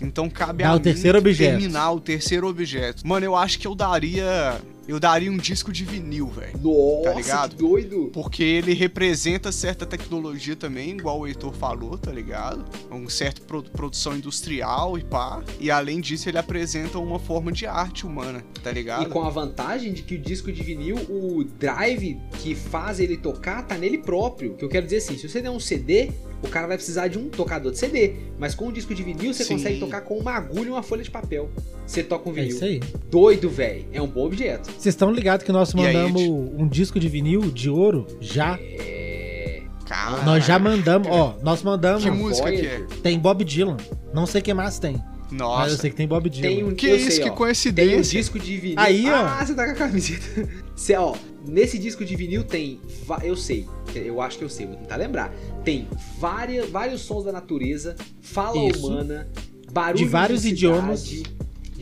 [0.00, 1.58] Então cabe Dá a o mim terceiro objeto.
[1.58, 3.06] terminar o terceiro objeto.
[3.06, 4.60] Mano, eu acho que eu daria.
[4.88, 6.58] Eu daria um disco de vinil, velho.
[6.60, 7.50] Nossa, Tá ligado?
[7.50, 8.10] que doido.
[8.12, 12.64] Porque ele representa certa tecnologia também, igual o Heitor falou, tá ligado?
[12.90, 15.42] Um certo pro- produção industrial e pá.
[15.60, 19.04] E além disso, ele apresenta uma forma de arte humana, tá ligado?
[19.04, 23.16] E com a vantagem de que o disco de vinil, o drive que faz ele
[23.16, 24.54] tocar tá nele próprio.
[24.54, 26.10] Que eu quero dizer assim, se você der um CD,
[26.42, 28.14] o cara vai precisar de um tocador de CD.
[28.38, 29.54] Mas com o disco de vinil, você Sim.
[29.54, 31.48] consegue tocar com uma agulha e uma folha de papel.
[31.86, 32.50] Você toca um é vinil.
[32.50, 32.80] isso aí.
[33.10, 33.84] Doido, velho.
[33.92, 34.66] É um bom objeto.
[34.70, 36.30] Vocês estão ligados que nós aí, mandamos Ed?
[36.30, 38.06] um disco de vinil de ouro?
[38.20, 38.58] Já.
[38.60, 39.62] É.
[39.86, 42.02] Cara, Nós já mandamos, ó, nós mandamos.
[42.04, 42.86] Que música que é?
[43.02, 43.76] Tem Bob Dylan.
[44.14, 44.94] Não sei quem mais tem.
[44.94, 45.76] Mas eu Nossa.
[45.78, 46.48] sei que tem Bob Dylan.
[46.48, 47.24] Tem um Que isso, sei, que ó.
[47.24, 48.18] Tem um coincidência.
[48.18, 48.78] disco de vinil.
[48.78, 49.14] Aí, ó.
[49.16, 50.48] Ah, você tá com a camiseta.
[50.76, 51.14] Cê, ó,
[51.46, 52.80] nesse disco de vinil tem.
[53.22, 53.66] Eu sei.
[53.94, 55.30] Eu acho que eu sei, vou tentar lembrar.
[55.64, 58.86] Tem várias, vários sons da natureza, fala Isso.
[58.86, 59.28] humana,
[59.72, 61.22] barulhos De vários cidade, idiomas.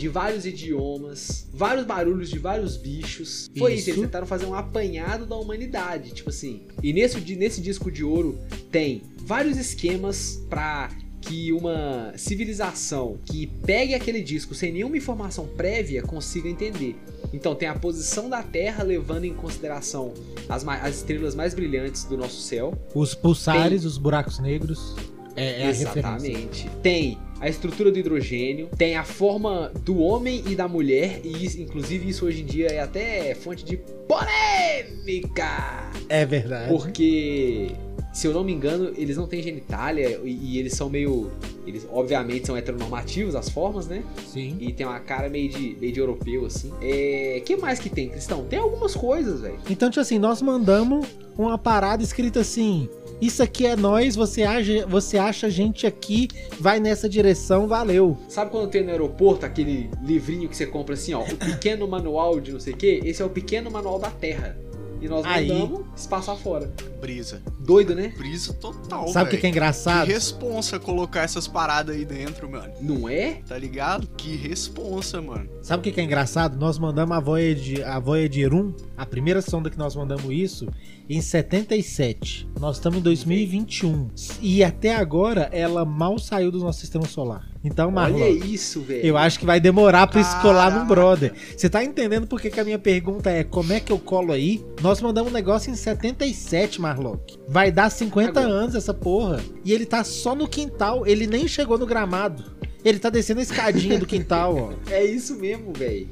[0.01, 3.51] De vários idiomas, vários barulhos de vários bichos.
[3.59, 3.91] Foi isso, Isso.
[3.91, 6.63] eles tentaram fazer um apanhado da humanidade, tipo assim.
[6.83, 8.39] E nesse, nesse disco de ouro
[8.73, 10.89] tem vários esquemas pra
[11.21, 16.97] que uma civilização que pegue aquele disco sem nenhuma informação prévia consiga entender.
[17.31, 20.15] Então tem a posição da Terra levando em consideração
[20.49, 22.73] as, as estrelas mais brilhantes do nosso céu.
[22.95, 24.97] Os pulsares, os buracos negros.
[25.37, 25.91] É, é a referência.
[26.01, 26.71] Exatamente.
[26.83, 31.61] Tem a estrutura do hidrogênio, tem a forma do homem e da mulher, e isso-
[31.61, 35.91] inclusive isso hoje em dia é até fonte de polêmica.
[36.09, 36.69] É verdade.
[36.69, 37.71] Porque,
[38.13, 41.31] se eu não me engano, eles não têm genitália e, e eles são meio.
[41.67, 44.03] Eles, obviamente, são heteronormativos, as formas, né?
[44.27, 44.57] Sim.
[44.61, 46.73] E tem uma cara meio de, meio de europeu, assim.
[46.83, 47.41] É.
[47.45, 48.45] que mais que tem, Cristão?
[48.45, 49.59] Tem algumas coisas, velho.
[49.69, 51.07] Então, tipo assim, nós mandamos
[51.39, 52.89] uma parada escrita assim:
[53.21, 56.29] Isso aqui é nós, você acha, você acha a gente aqui,
[56.59, 58.17] vai nessa direção, valeu.
[58.29, 61.23] Sabe quando tem no aeroporto aquele livrinho que você compra assim, ó?
[61.23, 63.01] O pequeno manual de não sei o quê?
[63.05, 64.57] Esse é o pequeno manual da Terra.
[65.01, 65.49] E nós Aí.
[65.49, 66.73] mandamos espaço afora.
[67.01, 67.43] Brisa.
[67.59, 68.13] Doido, né?
[68.17, 70.07] Brisa total, Sabe o que, que é engraçado?
[70.07, 72.73] Que responsa colocar essas paradas aí dentro, mano.
[72.81, 73.41] Não é?
[73.47, 74.07] Tá ligado?
[74.17, 75.49] Que responsa, mano.
[75.63, 76.59] Sabe o que, que é engraçado?
[76.59, 80.69] Nós mandamos a Voyager, a Voyager 1, a primeira sonda que nós mandamos isso,
[81.09, 82.49] em 77.
[82.61, 84.09] Nós estamos em 2021.
[84.41, 87.50] E até agora ela mal saiu do nosso sistema solar.
[87.63, 89.05] Então, Marlon, Olha isso, velho.
[89.05, 90.87] eu acho que vai demorar pra isso colar Caraca.
[90.87, 91.35] brother.
[91.55, 94.33] Você tá entendendo por que, que a minha pergunta é como é que eu colo
[94.33, 94.65] aí?
[94.81, 97.39] Nós mandamos um negócio em 77, Marlock.
[97.47, 98.47] Vai dar 50 Agora.
[98.55, 99.41] anos essa porra.
[99.63, 102.45] E ele tá só no quintal, ele nem chegou no gramado.
[102.85, 104.73] Ele tá descendo a escadinha do quintal, ó.
[104.91, 106.09] É isso mesmo, velho.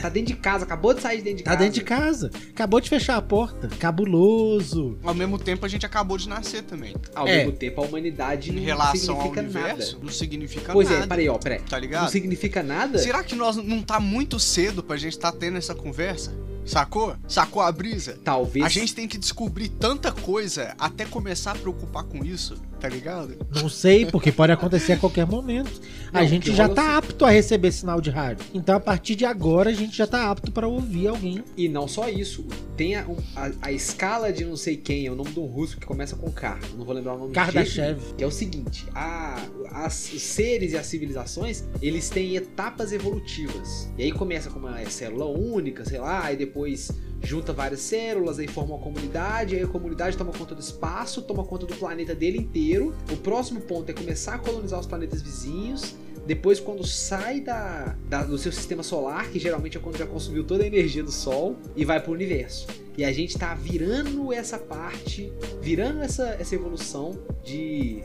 [0.00, 1.62] Tá dentro de casa, acabou de sair de dentro de Tá casa.
[1.64, 2.30] dentro de casa.
[2.50, 3.68] Acabou de fechar a porta.
[3.78, 4.98] Cabuloso.
[5.02, 6.94] Ao mesmo tempo, a gente acabou de nascer também.
[7.14, 7.38] Ao É.
[7.38, 10.04] mesmo tempo, a humanidade Em não relação ao significa universo, nada.
[10.06, 11.04] não significa Pois nada.
[11.04, 11.58] é, peraí, ó, peraí.
[11.60, 12.10] Tá Não ligado?
[12.10, 12.98] significa nada?
[12.98, 16.32] Será que nós não tá muito cedo pra gente tá tendo essa conversa?
[16.66, 17.14] Sacou?
[17.28, 18.18] Sacou a brisa?
[18.24, 18.64] Talvez.
[18.66, 23.36] A gente tem que descobrir tanta coisa até começar a preocupar com isso, tá ligado?
[23.54, 25.80] Não sei, porque pode acontecer a qualquer momento.
[26.12, 26.98] a Não, gente que já tá assim.
[26.98, 28.44] apto a receber sinal de rádio.
[28.52, 31.42] Então, a partir de agora, a gente já tá apto pra ouvir alguém.
[31.56, 32.44] E não só isso.
[32.76, 35.76] Tem a, a- a escala de não sei quem, é o nome de um russo
[35.78, 36.58] que começa com K.
[36.72, 37.98] eu Não vou lembrar o nome Kardashev.
[38.18, 39.40] Que é o seguinte: a,
[39.84, 43.88] as- os seres e as civilizações eles têm etapas evolutivas.
[43.98, 46.90] E aí começa com uma célula única, sei lá, aí depois
[47.22, 51.44] junta várias células, aí forma uma comunidade, aí a comunidade toma conta do espaço, toma
[51.44, 52.94] conta do planeta dele inteiro.
[53.12, 55.94] O próximo ponto é começar a colonizar os planetas vizinhos.
[56.26, 60.42] Depois, quando sai da, da- do seu sistema solar, que geralmente é quando já consumiu
[60.44, 62.66] toda a energia do Sol, e vai pro universo.
[62.98, 68.02] E a gente tá virando essa parte, virando essa, essa evolução de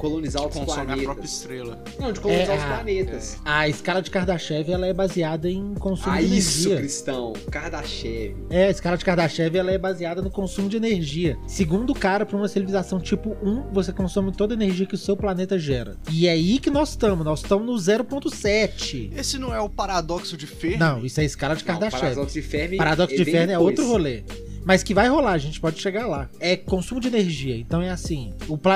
[0.00, 1.30] colonizar outros Consome a própria planetas.
[1.32, 1.84] estrela.
[1.98, 3.38] Não, de colonizar É, os a- planetas.
[3.44, 6.76] A escala de Kardashev ela é baseada em consumo Ah, de isso, energia.
[6.78, 7.32] Cristão.
[7.50, 8.34] Kardashev.
[8.48, 11.36] É, a escala de Kardashev ela é baseada no consumo de energia.
[11.46, 14.98] Segundo o cara, para uma civilização tipo 1, você consome toda a energia que o
[14.98, 15.96] seu planeta gera.
[16.10, 17.24] E é aí que nós estamos.
[17.24, 19.12] Nós estamos no 0.7.
[19.16, 20.78] Esse não é o paradoxo de Fermi?
[20.78, 22.00] Não, isso é a escala de Não, Kardashev.
[22.00, 22.76] Paradoxo de Fermi.
[22.76, 24.22] Paradoxo de vem Fermi é outro rolê.
[24.64, 26.28] Mas que vai rolar, a gente pode chegar lá.
[26.38, 27.56] É consumo de energia.
[27.56, 28.32] Então é assim: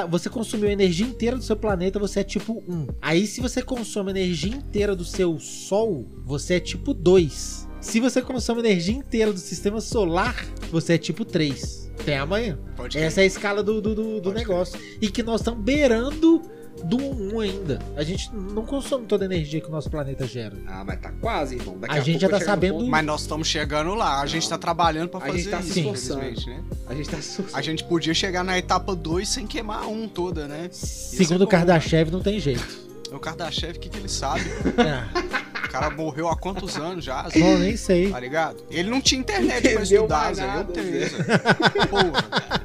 [0.09, 2.87] você consumiu a energia inteira do seu planeta, você é tipo 1.
[3.03, 7.69] Aí, se você consome a energia inteira do seu Sol, você é tipo 2.
[7.81, 11.93] Se você consome a energia inteira do sistema solar, você é tipo 3.
[12.05, 12.59] Tem amanhã.
[12.77, 14.81] Pode Essa é a escala do, do, do- do negócio.
[15.03, 16.41] E que nós estamos beirando
[16.83, 17.79] do 1 ainda.
[17.97, 20.57] A gente não consome toda a energia que o nosso planeta gera.
[20.67, 21.79] Ah, mas tá quase, irmão.
[21.79, 24.21] Daqui A gente pouco já tá sabendo- ponto- Mas nós estamos chegando lá.
[24.21, 24.51] A gente Não.
[24.51, 26.21] tá trabalhando pra A fazer gente tá se isso, esforçando.
[26.21, 26.65] infelizmente, né?
[26.87, 27.59] A gente tá assustado.
[27.59, 30.69] A gente podia chegar na etapa 2 sem queimar um toda, né?
[30.73, 32.85] Segundo é o bom, Kardashev, não tem jeito.
[33.13, 34.43] O Kardashev, o que, que ele sabe?
[34.77, 37.23] É, O cara morreu há quantos anos já?
[37.25, 38.09] bom, nem sei.
[38.11, 38.59] Tá ligado?
[38.71, 40.57] Ele não tinha internet pra Entendeu estudar, mais Zé.
[40.57, 41.09] Eu tenho.
[41.09, 41.87] Zé.
[41.91, 42.64] Porra.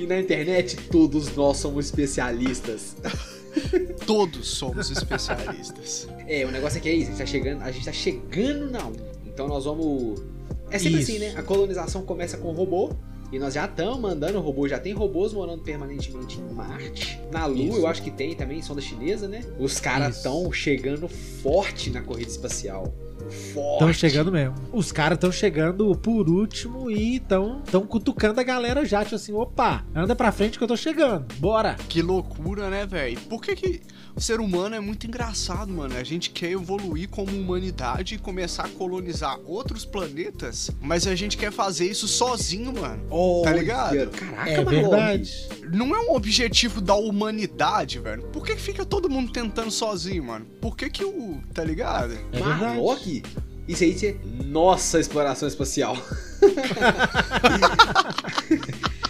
[0.00, 2.96] E na internet, todos nós somos especialistas.
[4.06, 6.08] Todos somos especialistas.
[6.26, 8.86] É, o negócio aqui é isso, a gente tá chegando, a gente tá chegando na
[8.86, 8.92] 1.
[9.26, 10.22] Então nós vamos.
[10.70, 11.10] É sempre Isso.
[11.10, 11.34] assim, né?
[11.36, 12.94] A colonização começa com robô.
[13.30, 17.20] E nós já estamos mandando robô, já tem robôs morando permanentemente em Marte.
[17.30, 17.76] Na Lua, Isso.
[17.76, 19.44] eu acho que tem também, sonda chinesa, né?
[19.58, 22.92] Os caras estão chegando forte na corrida espacial.
[23.28, 24.54] Estão chegando mesmo.
[24.72, 29.02] Os caras estão chegando por último e estão tão cutucando a galera já.
[29.02, 31.26] Tipo assim, opa, anda pra frente que eu tô chegando.
[31.36, 31.76] Bora.
[31.88, 33.18] Que loucura, né, velho?
[33.22, 33.80] Por que, que
[34.14, 35.96] o ser humano é muito engraçado, mano?
[35.96, 41.36] A gente quer evoluir como humanidade e começar a colonizar outros planetas, mas a gente
[41.36, 43.02] quer fazer isso sozinho, mano.
[43.10, 44.10] Olha, Tá ligado?
[44.10, 44.90] Caraca, É Marlon.
[44.90, 45.48] verdade.
[45.72, 48.22] Não é um objetivo da humanidade, velho.
[48.32, 50.46] Por que, que fica todo mundo tentando sozinho, mano?
[50.60, 51.40] Por que que o.
[51.54, 52.14] Tá ligado?
[52.32, 52.38] É.
[52.40, 53.22] Marlock?
[53.68, 55.96] Isso aí é nossa exploração espacial.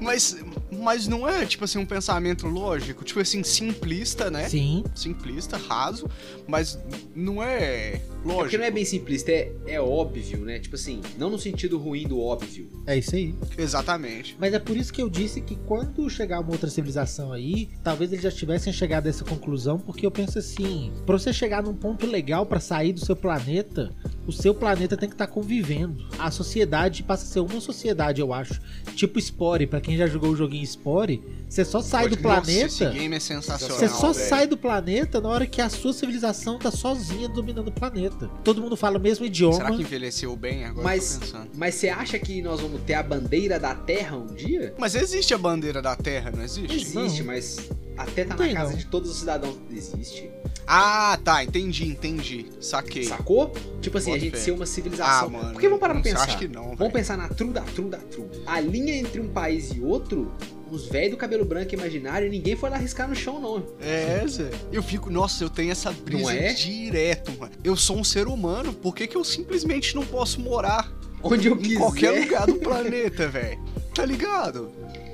[0.00, 0.36] Mas,
[0.70, 4.48] Mas não é, tipo assim, um pensamento lógico, tipo assim, simplista, né?
[4.48, 4.84] Sim.
[4.94, 6.08] Simplista, raso,
[6.46, 6.78] mas
[7.14, 8.40] não é É lógico.
[8.42, 10.58] porque não é bem simplista, é, é óbvio, né?
[10.58, 12.68] Tipo assim, não no sentido ruim do óbvio.
[12.86, 13.34] É isso aí.
[13.56, 14.36] Exatamente.
[14.38, 18.12] Mas é por isso que eu disse que quando chegar uma outra civilização aí, talvez
[18.12, 21.74] eles já tivessem chegado a essa conclusão, porque eu penso assim, pra você chegar num
[21.74, 23.90] ponto legal pra sair do seu planeta,
[24.28, 26.06] o seu planeta tem que estar convivendo.
[26.18, 28.60] A sociedade passa a ser uma sociedade, eu acho.
[28.94, 32.50] Tipo Spore, pra quem já jogou o joguinho Spore, você só sai Pode- do Nossa,
[32.52, 32.98] esse planeta.
[32.98, 33.78] game é sensacional.
[33.78, 34.28] Você só velho.
[34.28, 38.28] sai do planeta na hora que a sua civilização tá sozinha dominando o planeta.
[38.44, 39.54] Todo mundo fala o mesmo idioma.
[39.56, 40.84] Será que envelheceu bem agora?
[40.84, 41.20] Mas,
[41.54, 44.74] mas você acha que nós vamos ter a bandeira da Terra um dia?
[44.78, 46.76] Mas existe a bandeira da Terra, não existe?
[46.76, 47.26] Existe, Não.
[47.26, 48.78] mas até tá na casa não.
[48.78, 49.56] de todos os cidadãos.
[49.70, 50.30] Existe.
[50.66, 52.46] Ah, tá, entendi, entendi.
[52.60, 53.04] Saquei.
[53.04, 53.52] Sacou?
[53.80, 54.38] Tipo assim, a gente fé.
[54.38, 55.28] ser uma civilização.
[55.28, 55.52] Ah, mano.
[55.52, 56.24] Porque vamos parar pra pensar.
[56.24, 56.92] Acho que não, Vamos velho.
[56.92, 58.26] pensar na true da true da true.
[58.46, 60.30] A linha entre um país e outro,
[60.70, 63.64] os velhos do cabelo branco imaginário, ninguém foi lá arriscar no chão, não.
[63.80, 64.50] É, Zé.
[64.70, 66.52] Eu fico, nossa, eu tenho essa brisa Não é?
[66.52, 67.52] direto, mano.
[67.64, 70.92] Eu sou um ser humano, por que, que eu simplesmente não posso morar
[71.22, 71.78] Onde eu em quiser.
[71.78, 73.58] qualquer lugar do planeta, velho?
[73.94, 74.70] Tá ligado?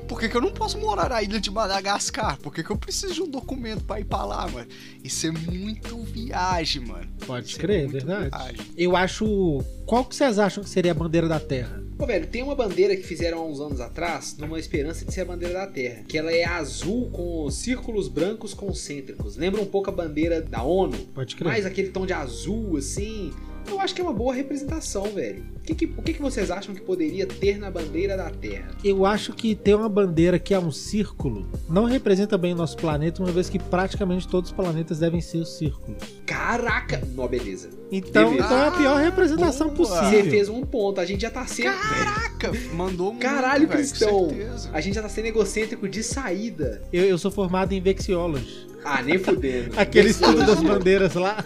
[0.06, 2.38] Por que, que eu não posso morar na ilha de Madagascar?
[2.38, 4.68] Por que, que eu preciso de um documento pra ir pra lá, mano?
[5.02, 7.08] Isso é muito viagem, mano.
[7.26, 8.30] Pode Isso crer, é verdade.
[8.30, 8.66] viagem.
[8.76, 9.62] Eu acho.
[9.86, 11.82] Qual que vocês acham que seria a bandeira da Terra?
[11.96, 15.22] Pô, velho, tem uma bandeira que fizeram há uns anos atrás, numa esperança de ser
[15.22, 16.02] a bandeira da Terra.
[16.08, 19.36] Que ela é azul com círculos brancos concêntricos.
[19.36, 20.98] Lembra um pouco a bandeira da ONU.
[21.14, 21.48] Pode crer.
[21.48, 23.32] Mais aquele tom de azul, assim.
[23.66, 25.42] Eu acho que é uma boa representação, velho.
[25.58, 28.70] O que, que- o que, que vocês acham que poderia ter na bandeira da Terra?
[28.84, 32.76] Eu acho que ter uma bandeira que é um círculo não representa bem o nosso
[32.76, 35.96] planeta, uma vez que praticamente todos os planetas devem ser círculos.
[36.26, 37.02] Caraca!
[37.14, 37.70] Não, beleza.
[37.90, 38.46] Então, Beleza.
[38.46, 39.68] então é a pior Ah, representação.
[39.70, 40.30] Você possível.
[40.30, 41.74] fez um ponto, a gente já tá sendo.
[41.76, 44.28] Caraca, mandou muito, Caralho, velho, Cristão.
[44.72, 46.82] A gente já tá sendo egocêntrico de saída.
[46.92, 48.66] Eu, eu sou formado em Vexiology.
[48.84, 49.70] Ah, nem fudendo.
[49.78, 51.36] Aquele estudo das bandeiras lá.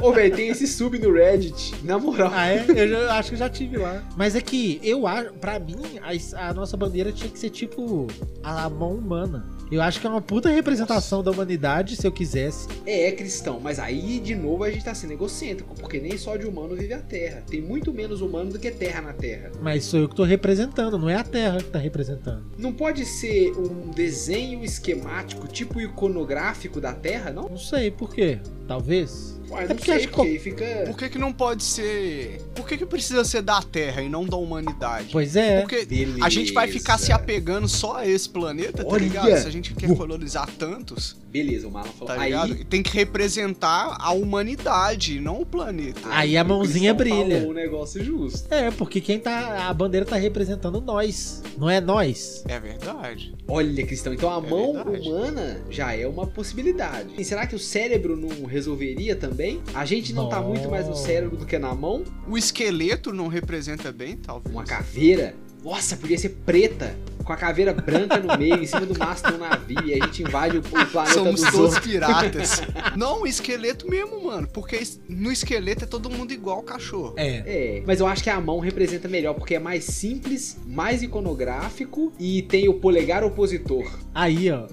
[0.00, 1.74] Ô, velho, tem esse sub no Reddit.
[1.84, 2.30] Na moral.
[2.34, 2.64] Ah, é?
[2.68, 4.02] Eu já- acho que já tive lá.
[4.16, 8.06] Mas é que eu acho, pra mim, a, a nossa bandeira tinha que ser tipo
[8.42, 9.46] a mão humana.
[9.72, 12.68] Eu acho que é uma puta representação da humanidade, se eu quisesse.
[12.84, 16.36] É, é cristão, mas aí de novo a gente tá sendo egocêntrico, porque nem só
[16.36, 17.42] de humano vive a Terra.
[17.48, 19.50] Tem muito menos humano do que terra na Terra.
[19.62, 22.44] Mas sou eu que tô representando, não é a Terra que tá representando.
[22.58, 27.48] Não pode ser um desenho esquemático, tipo iconográfico da Terra, não?
[27.48, 28.40] Não sei por quê.
[28.68, 29.40] Talvez.
[29.52, 30.64] Ué, É não sei, acho que- porque aí fica...
[30.86, 32.40] Por que, que não pode ser.
[32.54, 35.08] Por que, que precisa ser da Terra e não da humanidade?
[35.12, 35.60] Pois é.
[35.60, 36.24] Porque Beleza.
[36.24, 39.00] a gente vai ficar se apegando só a esse planeta, tá Olha!
[39.02, 39.36] ligado?
[39.38, 39.96] Se a gente quer Uh.
[39.96, 42.14] colonizar tantos, Beleza, o Marlon falou.
[42.14, 42.52] tá ligado?
[42.52, 46.00] Aí, Tem que representar a humanidade, não o planeta.
[46.10, 47.36] Aí a o mãozinha brilha.
[47.38, 48.52] falou um negócio justo.
[48.52, 49.68] É, porque quem tá.
[49.68, 51.42] A bandeira tá representando nós.
[51.58, 52.44] Não é nós.
[52.48, 53.34] É verdade.
[53.48, 55.08] Olha, Cristão, então a É mão verdade.
[55.08, 57.10] humana já é uma possibilidade.
[57.18, 59.41] E será que o cérebro não resolveria também?
[59.74, 60.48] A gente não tá Não.
[60.48, 62.04] muito mais no cérebro do que na mão?
[62.28, 64.54] O esqueleto não representa bem, talvez.
[64.54, 65.34] Uma caveira?
[65.64, 69.36] Nossa, podia ser preta, com a caveira branca no meio, em cima do mastro de
[69.36, 71.78] um navio, e a gente invade o, o planeta Somos dos todos outros.
[71.86, 72.62] piratas.
[72.96, 74.48] não, o esqueleto mesmo, mano.
[74.52, 77.14] Porque no esqueleto é todo mundo igual ao cachorro.
[77.16, 77.78] É.
[77.78, 82.12] É, mas eu acho que a mão representa melhor, porque é mais simples, mais iconográfico
[82.18, 83.88] e tem o polegar opositor.
[84.12, 84.66] Aí, ó.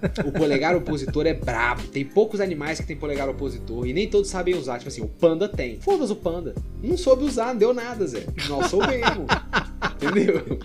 [0.24, 1.82] O polegar opositor é brabo.
[1.88, 4.78] Tem poucos animais que tem polegar opositor e nem todos sabem usar.
[4.78, 5.78] Tipo assim, o panda tem.
[5.80, 6.54] Foda-se o panda.
[6.82, 8.24] Não soube usar, não deu nada, Zé.
[8.48, 9.26] Nós soubemos.
[10.02, 10.58] Entendeu?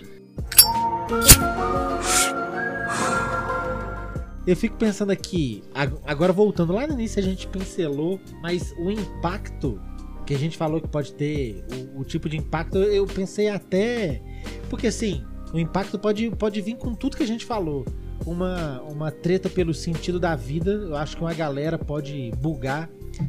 [4.46, 8.90] Eu fico pensando aqui, ag- agora voltando lá no início a gente pincelou, mas o
[8.90, 9.80] impacto
[10.24, 11.64] que a gente falou que pode ter,
[11.96, 14.22] o, o tipo de impacto, eu pensei até.
[14.70, 17.84] Porque assim, o impacto pode, pode vir com tudo que a gente falou.
[18.24, 22.88] Uma, uma treta pelo sentido da vida, eu acho que uma galera pode bugar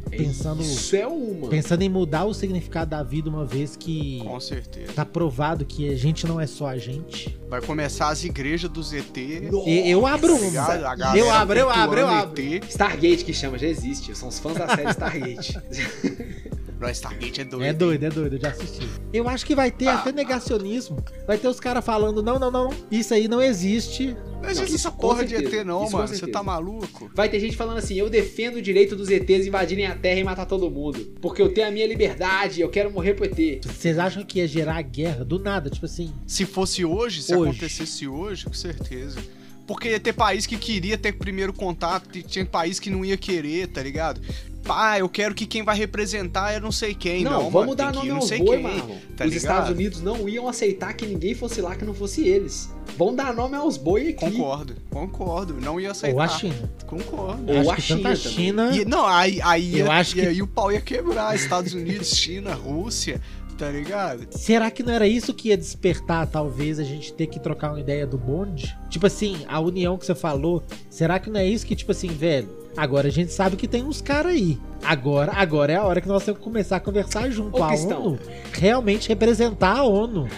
[0.10, 1.48] Pensando- Isso é uma.
[1.50, 4.94] pensando em mudar o significado da vida, uma vez que Com certeza.
[4.94, 7.38] tá provado que a gente não é só a gente.
[7.50, 9.16] Vai começar as igrejas dos ET.
[9.18, 11.18] E- eu abro uma.
[11.18, 12.42] Eu abro, eu abro, eu abro.
[12.42, 12.64] ET.
[12.70, 14.16] Stargate que chama, já existe.
[14.16, 15.58] São os fãs da série Stargate.
[16.80, 17.64] Não, Stargate é doido.
[17.66, 18.88] É doido, é doido, eu já assisti.
[19.12, 21.04] Eu acho que vai ter até negacionismo.
[21.26, 24.16] Vai ter os caras falando: não, não, não, isso aí não existe.
[24.44, 26.08] Não existe essa porra de ET, não, isso mano.
[26.08, 27.10] Você tá maluco?
[27.16, 30.24] Vai ter gente falando assim: eu defendo o direito dos ETs invadirem a Terra e
[30.24, 31.00] matar todo mundo.
[31.22, 33.64] Porque eu tenho a minha liberdade, eu quero morrer pro ET.
[33.66, 35.70] Vocês acham que ia gerar guerra do nada?
[35.70, 37.50] Tipo assim, Se fosse hoje, se Hoje.
[37.52, 39.20] acontecesse hoje, com certeza.
[39.68, 43.18] Porque ia ter país que queria ter primeiro contato, e tinha país que não ia
[43.18, 44.22] querer, tá ligado?
[44.68, 47.24] Pá, eu quero que quem vai representar é não sei quem.
[47.24, 48.64] Não, Não, vamos mano, dar nome não sei boi, quem.
[48.64, 48.96] Marlon.
[49.16, 49.36] tá Os ligado?
[49.36, 52.70] Estados Unidos não iam aceitar que ninguém fosse lá que não fosse eles.
[52.98, 54.14] Vão dar nome aos boi aqui.
[54.32, 55.54] Concordo, concordo.
[55.62, 56.16] Não ia aceitar.
[56.16, 56.72] Ou a China.
[56.86, 57.52] Concordo.
[57.52, 58.16] Ou acho a que China.
[58.16, 58.72] China.
[58.76, 61.36] E, não, aí, aí, Eu ia- acho que- aí o pau ia quebrar.
[61.36, 63.22] Estados Unidos, China, Rússia,
[63.58, 64.28] tá ligado?
[64.32, 67.80] Será que não era isso que ia despertar, talvez, a gente ter que trocar uma
[67.80, 68.78] ideia do bonde?
[68.90, 72.08] Tipo assim, a união que você falou, será que não é isso que, tipo assim,
[72.08, 74.60] velho, agora a gente sabe que tem uns caras aí.
[74.84, 77.60] Agora, agora é a hora que nós temos que começar a conversar junto.
[77.60, 78.06] Ô, a Cristão.
[78.06, 78.20] ONU
[78.54, 80.28] realmente representar a ONU.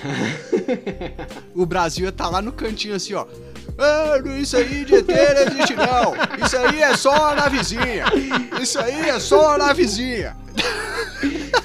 [1.56, 3.26] O Brasil ia estar lá no cantinho assim, ó.
[3.78, 6.46] Ah, isso aí de ET não existe não.
[6.46, 8.06] Isso aí é só na vizinha.
[8.62, 10.38] Isso aí é só na vizinha.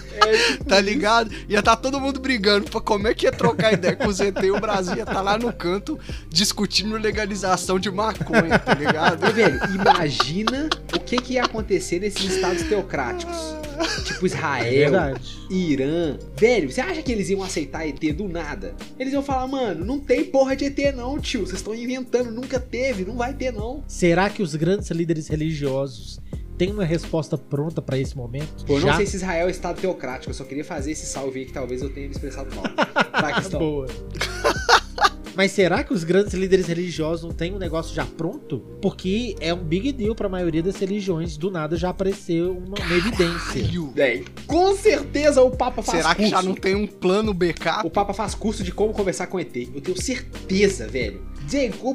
[0.68, 1.30] tá ligado?
[1.48, 4.44] Ia tá todo mundo brigando pra como é que ia trocar ideia com o ZT
[4.44, 5.98] e o Brasil ia tá lá no canto
[6.28, 9.26] discutindo legalização de maconha, tá ligado?
[9.26, 13.36] Ô, velho, imagina o que, que ia acontecer nesses estados teocráticos.
[14.04, 15.38] Tipo É Israel, verdade.
[15.50, 16.16] Irã.
[16.36, 18.74] Velho, você acha que eles iam aceitar ET do nada?
[18.98, 21.40] Eles iam falar, mano, não tem porra de ET não, tio.
[21.40, 23.82] Vocês estão inventando, nunca teve, não vai ter não.
[23.88, 26.20] Será que os grandes líderes religiosos
[26.57, 28.64] têm uma resposta pronta pra esse momento?
[28.66, 28.96] Pô, eu não Já?
[28.96, 31.82] sei se Israel é estado teocrático, eu só queria fazer esse salve aí que talvez
[31.82, 32.64] eu tenha me expressado mal.
[33.20, 33.61] Vai, questão.
[33.61, 33.86] Boa.
[35.36, 38.61] Mas será que os grandes líderes religiosos não têm um negócio já pronto?
[38.80, 41.36] Porque é um big deal pra maioria das religiões.
[41.36, 43.61] Do nada já apareceu uma, uma evidência.
[43.61, 43.90] Caralho.
[43.92, 46.30] Véi, com certeza o Papa faz Será que curso.
[46.36, 47.84] já não tem um plano backup?
[47.84, 49.57] O Papa faz curso de como conversar com ET.
[49.57, 51.20] Eu tenho certeza, velho.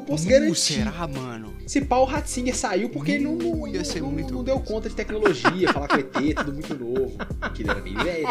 [0.06, 0.54] Posso Uh, garantir.
[0.56, 1.52] será, mano?
[1.66, 4.58] Se pau o Ratzinger saiu porque ele não, não, ia ser não- muito não deu
[4.60, 7.12] conta de tecnologia, falar com ET, tudo muito novo.
[7.54, 8.26] Que ele era meio velho.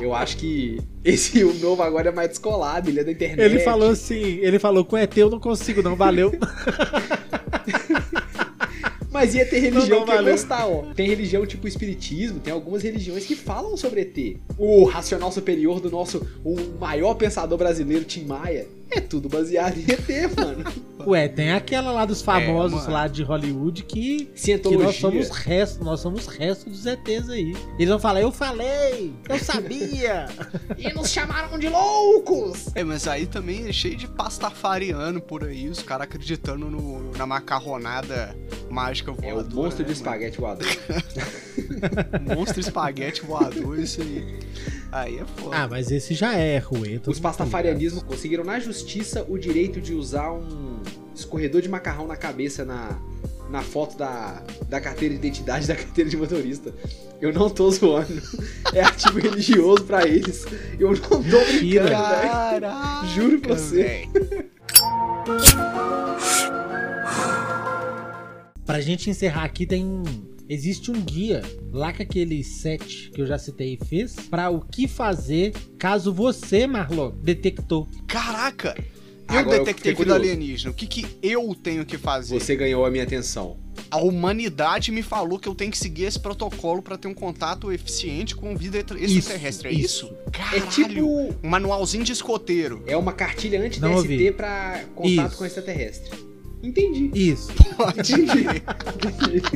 [0.00, 3.40] Eu acho que esse o novo agora é mais descolado, ele é da internet.
[3.40, 6.32] Ele falou assim, ele falou, com ET eu não consigo não, valeu.
[9.10, 10.92] Mas ia ter religião Não, não, que ia gostar, ó.
[10.92, 14.38] Tem religião tipo espiritismo, tem algumas religiões que falam sobre ET.
[14.58, 18.66] O racional superior do nosso, o maior pensador brasileiro, Tim Maia,
[18.96, 20.64] é tudo baseado em ET, mano.
[21.06, 22.92] Ué, tem aquela lá dos famosos mano.
[22.92, 27.54] lá de Hollywood que, que nós somos resto, nós somos resto dos ETs aí.
[27.78, 30.26] Eles vão falar, eu falei, eu sabia.
[30.78, 32.68] E nos chamaram de loucos!
[32.74, 37.26] É, mas aí também é cheio de pastafariano por aí, os caras acreditando no- na
[37.26, 38.34] macarronada
[38.70, 39.54] mágica É o voadora.
[39.54, 40.66] monstro de né, espaguete voador.
[42.36, 44.38] Monstro espaguete voador, isso aí.
[44.90, 45.56] Aí é foda.
[45.56, 46.98] Ah, mas esse já é ruê.
[46.98, 48.83] todo Os pastafarianismos conseguiram na justiça
[49.28, 50.82] o direito de usar um
[51.14, 52.98] escorredor de macarrão na cabeça na,
[53.50, 56.74] na foto da, da carteira de identidade da carteira de motorista.
[57.20, 58.20] Eu não tô zoando.
[58.72, 60.44] É artigo religioso pra eles.
[60.78, 61.90] Eu não tô brincando.
[61.90, 64.08] Caraca, Juro pra você.
[68.66, 70.02] Pra gente encerrar aqui, tem.
[70.48, 71.42] Existe um guia
[71.72, 76.66] lá que aquele set que eu já citei fez pra o que fazer caso você,
[76.66, 77.88] Marlon, detectou.
[78.06, 78.74] Caraca!
[79.26, 80.70] Eu Agora detectei vida alienígena.
[80.70, 82.38] O que, que eu tenho que fazer?
[82.38, 83.56] Você ganhou a minha atenção.
[83.90, 87.72] A humanidade me falou que eu tenho que seguir esse protocolo pra ter um contato
[87.72, 89.68] eficiente com vida extra- extraterrestre.
[89.68, 90.14] é isso?
[90.26, 90.66] É Caralho!
[90.70, 91.06] tipo.
[91.42, 92.82] Um manualzinho de escoteiro.
[92.86, 95.38] É uma cartilha anti-DST pra contato Isso.
[95.38, 96.10] com extraterrestre.
[96.62, 97.10] Entendi.
[97.14, 97.50] Isso.
[97.96, 98.44] Entendi.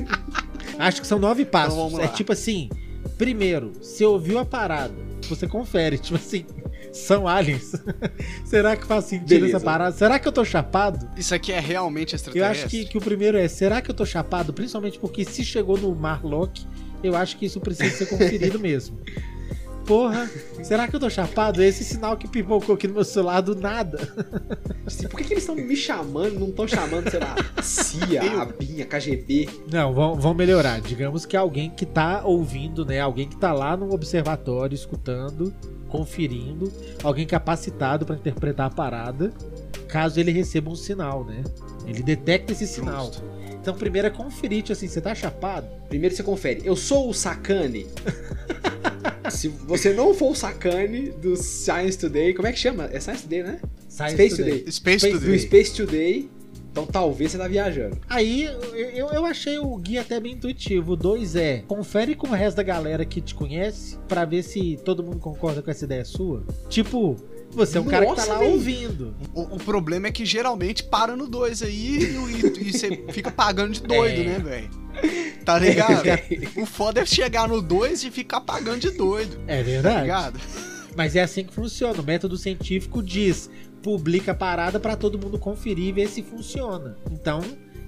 [0.79, 1.93] Acho que são nove passos.
[1.93, 2.68] Então é tipo assim:
[3.16, 4.95] primeiro, você ouviu a parada,
[5.29, 5.99] você confere.
[5.99, 6.45] Tipo assim,
[6.93, 7.72] são aliens.
[8.47, 9.57] será que faz sentido Beleza.
[9.57, 9.97] essa parada?
[9.97, 11.09] Será que eu tô chapado?
[11.16, 12.64] Isso aqui é realmente Eu extraterrestre?
[12.64, 14.53] acho que, que o primeiro é: será que eu tô chapado?
[14.53, 16.64] Principalmente porque se chegou no Marlock,
[17.03, 18.99] eu acho que isso precisa ser conferido mesmo.
[19.89, 20.30] Porra,
[20.62, 21.62] será que eu tô chapado?
[21.62, 23.99] Esse sinal que pipocou aqui no meu celular do nada.
[24.84, 26.39] Assim, por que, que eles estão me chamando?
[26.39, 28.43] Não estão chamando, sei lá, CIA, Eu.
[28.43, 29.49] ABINHA, KGB.
[29.72, 30.82] Não, vão, vão melhorar.
[30.82, 33.01] Digamos que alguém que tá ouvindo, né?
[33.01, 35.55] Alguém que tá lá no observatório, escutando,
[35.89, 36.70] conferindo,
[37.03, 39.32] alguém capacitado pra interpretar a parada,
[39.89, 41.43] caso ele receba um sinal, né?
[41.86, 43.07] Ele detecta esse sinal.
[43.07, 43.22] Justo.
[43.59, 45.66] Então, primeiro é conferir, tipo assim, você tá chapado?
[45.89, 46.61] Primeiro você confere.
[46.62, 47.86] Eu sou o Sakane.
[49.30, 52.88] Se você não for o Sakane do Science Today, como é que chama?
[52.92, 53.61] É Science Today, né?
[53.88, 54.51] Sai Space daí.
[54.59, 54.72] Today.
[54.72, 55.38] Space, Space Do Today.
[55.38, 56.30] Space Today.
[56.70, 57.99] Então talvez você tá viajando.
[58.09, 60.92] Aí eu, eu, achei o guia até bem intuitivo.
[60.92, 64.78] O dois é confere com o resto da galera que te conhece pra ver se
[64.84, 66.44] todo mundo concorda com essa ideia sua.
[66.68, 67.16] Tipo,
[67.51, 69.14] você é um cara que tá Nossa, lá ouvindo.
[69.34, 73.30] O, o problema é que geralmente para no 2 aí e, e- e você fica
[73.30, 74.24] pagando de doido, É.
[74.24, 74.70] né, velho?
[75.44, 76.03] Tá ligado?
[76.61, 80.01] o foda é chegar no 2 e ficar pagando de doido, É tá verdade.
[80.03, 80.40] ligado?
[80.96, 82.01] Mas é assim que funciona.
[82.01, 83.49] O método científico diz:
[83.82, 86.96] publica a parada pra todo mundo conferir e ver se funciona.
[87.11, 87.40] Então,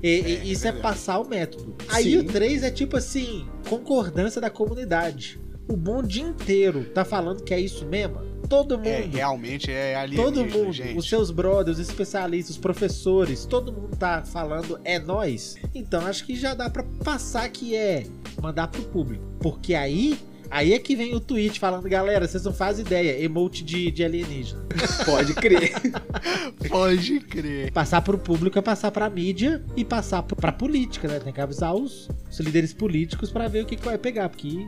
[0.02, 0.80] E- e- É, isso é, verdade.
[0.82, 1.76] passar o método.
[1.90, 2.18] Aí Sim.
[2.20, 5.38] o 3 é tipo assim, concordância da comunidade.
[5.70, 8.18] O bonde inteiro tá falando que é isso mesmo.
[8.48, 8.88] Todo mundo.
[8.88, 10.98] É, realmente é alienígena, Todo mundo, gente.
[10.98, 15.54] os seus brothers, os especialistas, os professores, todo mundo tá falando é nós.
[15.72, 18.04] Então acho que já dá pra passar que é
[18.42, 19.24] mandar pro público.
[19.38, 20.18] Porque aí,
[20.50, 24.02] aí é que vem o tweet falando, galera, vocês não fazem ideia, emote de, de
[24.02, 24.66] alienígena.
[25.06, 25.72] Pode crer.
[26.68, 27.70] Pode crer.
[27.70, 31.20] Passar pro público é passar pra mídia e passar pra política, né?
[31.20, 34.66] Tem que avisar os, os líderes políticos pra ver o que, que vai pegar, porque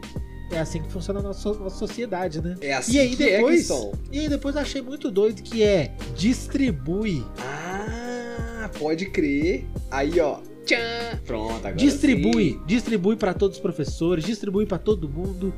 [0.53, 2.57] é assim que funciona a nossa, nossa sociedade, né?
[2.61, 3.93] É assim E aí que depois, é, Cristão.
[4.13, 9.67] e aí depois eu achei muito doido que é distribui Ah, pode crer.
[9.91, 10.39] Aí, ó.
[10.65, 11.19] Tchan.
[11.27, 15.53] Pronto, agora distribui, distribui para todos os professores, distribui para todo mundo,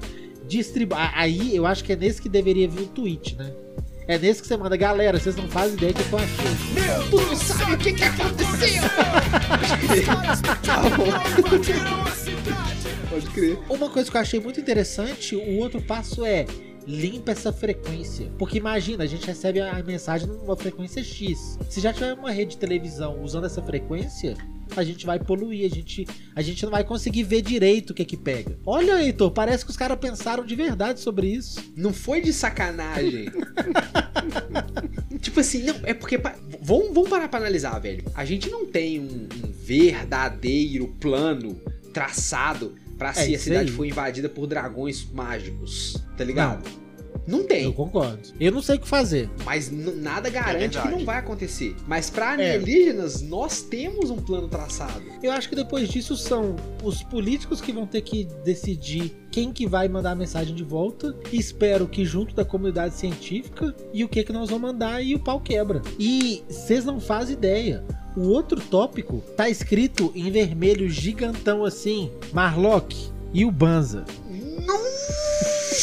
[0.49, 0.97] distribui.
[1.15, 3.53] Aí eu acho que é nesse que deveria vir o tweet, né?
[4.07, 7.11] É nesse que você manda, galera, vocês não fazem ideia do que eu achei.
[7.11, 8.83] Tu não sabe o que, que aconteceu.
[10.65, 12.24] Tá bom.
[13.35, 13.59] Crer.
[13.69, 16.47] Uma coisa que eu achei muito interessante, o outro passo é
[16.87, 18.31] limpa essa frequência.
[18.39, 21.59] Porque imagina, a gente recebe a mensagem numa frequência X.
[21.69, 24.37] Se já tiver uma rede de televisão usando essa frequência,
[24.77, 28.05] a gente vai poluir, a gente, a gente não vai conseguir ver direito o que
[28.05, 28.59] que pega.
[28.65, 31.61] Olha, Heitor, parece que os caras pensaram de verdade sobre isso.
[31.77, 33.27] Não foi de sacanagem.
[35.21, 36.19] tipo assim, não, é porque.
[36.61, 38.05] Vamos, vamos parar pra analisar, velho.
[38.15, 41.61] A gente não tem um, um verdadeiro plano
[41.93, 43.77] traçado pra É se a cidade aí.
[43.77, 45.97] for invadida por dragões mágicos.
[46.17, 46.65] Tá ligado?
[46.65, 46.84] Não,
[47.45, 47.65] tem.
[47.65, 48.19] Eu concordo.
[48.39, 49.31] Eu não sei o que fazer.
[49.45, 50.91] Mas nada garante que verdade.
[50.91, 51.75] não vai acontecer.
[51.87, 52.55] Mas pra É.
[52.55, 55.03] alienígenas, nós temos um plano traçado.
[55.23, 59.67] Eu acho que depois disso são os políticos que vão ter que decidir quem que
[59.67, 61.17] vai mandar a mensagem de volta.
[61.33, 65.15] E espero que junto da comunidade científica e o que que nós vamos mandar e
[65.15, 65.83] o pau quebra.
[65.99, 67.83] E vocês não fazem ideia.
[68.17, 72.97] O outro tópico tá escrito em vermelho gigantão assim, Marlock
[73.33, 74.05] e o Banza.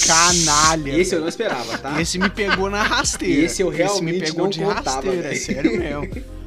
[0.08, 0.98] Canalha.
[0.98, 2.02] Esse eu não esperava, tá?
[2.02, 3.46] Esse me pegou na rasteira.
[3.46, 5.40] Esse eu realmente me pegou não de contava, rasteira, velho.
[5.42, 6.42] sério mesmo.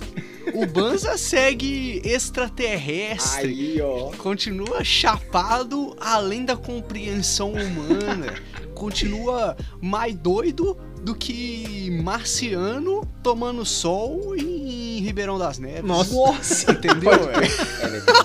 [0.52, 3.48] O Banza segue extraterrestre.
[3.48, 4.10] Aí, ó.
[4.18, 8.34] Continua chapado além da compreensão humana.
[8.74, 15.84] Continua mais doido do que marciano tomando sol em Ribeirão das Neves.
[15.84, 16.14] Nossa.
[16.14, 17.10] Nossa, Entendeu?
[17.10, 17.84] Pode É.
[17.86, 18.23] É verdade.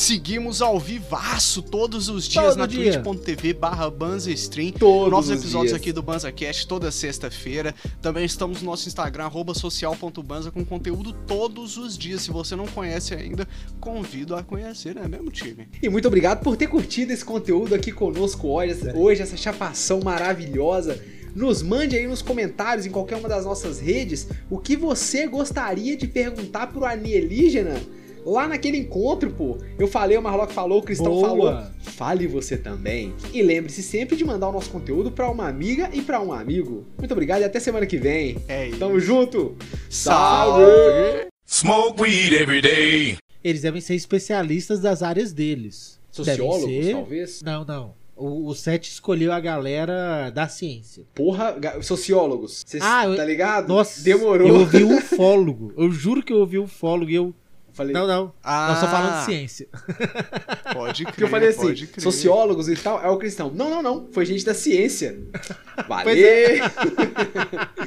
[0.00, 3.02] Seguimos ao vivaço todos os dias Todo na dia.
[3.02, 4.72] twitch.tv barra BanzaStream.
[4.72, 5.80] Todos Novos os episódios dias.
[5.82, 7.74] aqui do BanzaCast toda sexta-feira.
[8.00, 12.22] Também estamos no nosso Instagram, arroba social.banza, com conteúdo todos os dias.
[12.22, 13.46] Se você não conhece ainda,
[13.78, 15.68] convido a conhecer, não é mesmo, time?
[15.82, 20.98] E muito obrigado por ter curtido esse conteúdo aqui conosco hoje, hoje essa chapação maravilhosa.
[21.36, 25.94] Nos mande aí nos comentários, em qualquer uma das nossas redes, o que você gostaria
[25.94, 27.78] de perguntar pro alienígena
[28.24, 29.58] lá naquele encontro, pô.
[29.78, 31.28] Eu falei, o Marlock falou, o Cristão Boa.
[31.28, 31.66] falou.
[31.82, 33.14] Fale você também.
[33.32, 36.84] E lembre-se sempre de mandar o nosso conteúdo pra uma amiga e pra um amigo.
[36.98, 38.38] Muito obrigado e até semana que vem.
[38.48, 38.78] É isso.
[38.78, 39.56] Tamo junto!
[39.88, 41.26] Salve!
[41.46, 43.16] Smoke weed every day.
[43.42, 45.98] Eles devem ser especialistas das áreas deles.
[46.10, 46.92] Sociólogos, ser...
[46.92, 47.42] talvez?
[47.42, 47.94] Não, não.
[48.16, 51.04] O, o Sete escolheu a galera da ciência.
[51.14, 52.62] Porra, sociólogos.
[52.66, 53.68] Cês, Ah, tá ligado?
[53.68, 54.46] Nossa, Demorou.
[54.46, 55.72] Eu ouvi ufólogo.
[55.76, 57.34] Eu juro que eu ouvi ufólogo e eu.
[57.80, 58.32] Falei, Não, não.
[58.44, 59.66] Ah, Nós só falando de ciência.
[60.74, 63.50] Pode crer, Porque eu falei assim, sociólogos e tal, é o cristão.
[63.54, 64.08] Não, não, não.
[64.12, 65.18] Foi gente da ciência.
[66.04, 66.58] Pois é.
[66.58, 66.70] Valeu!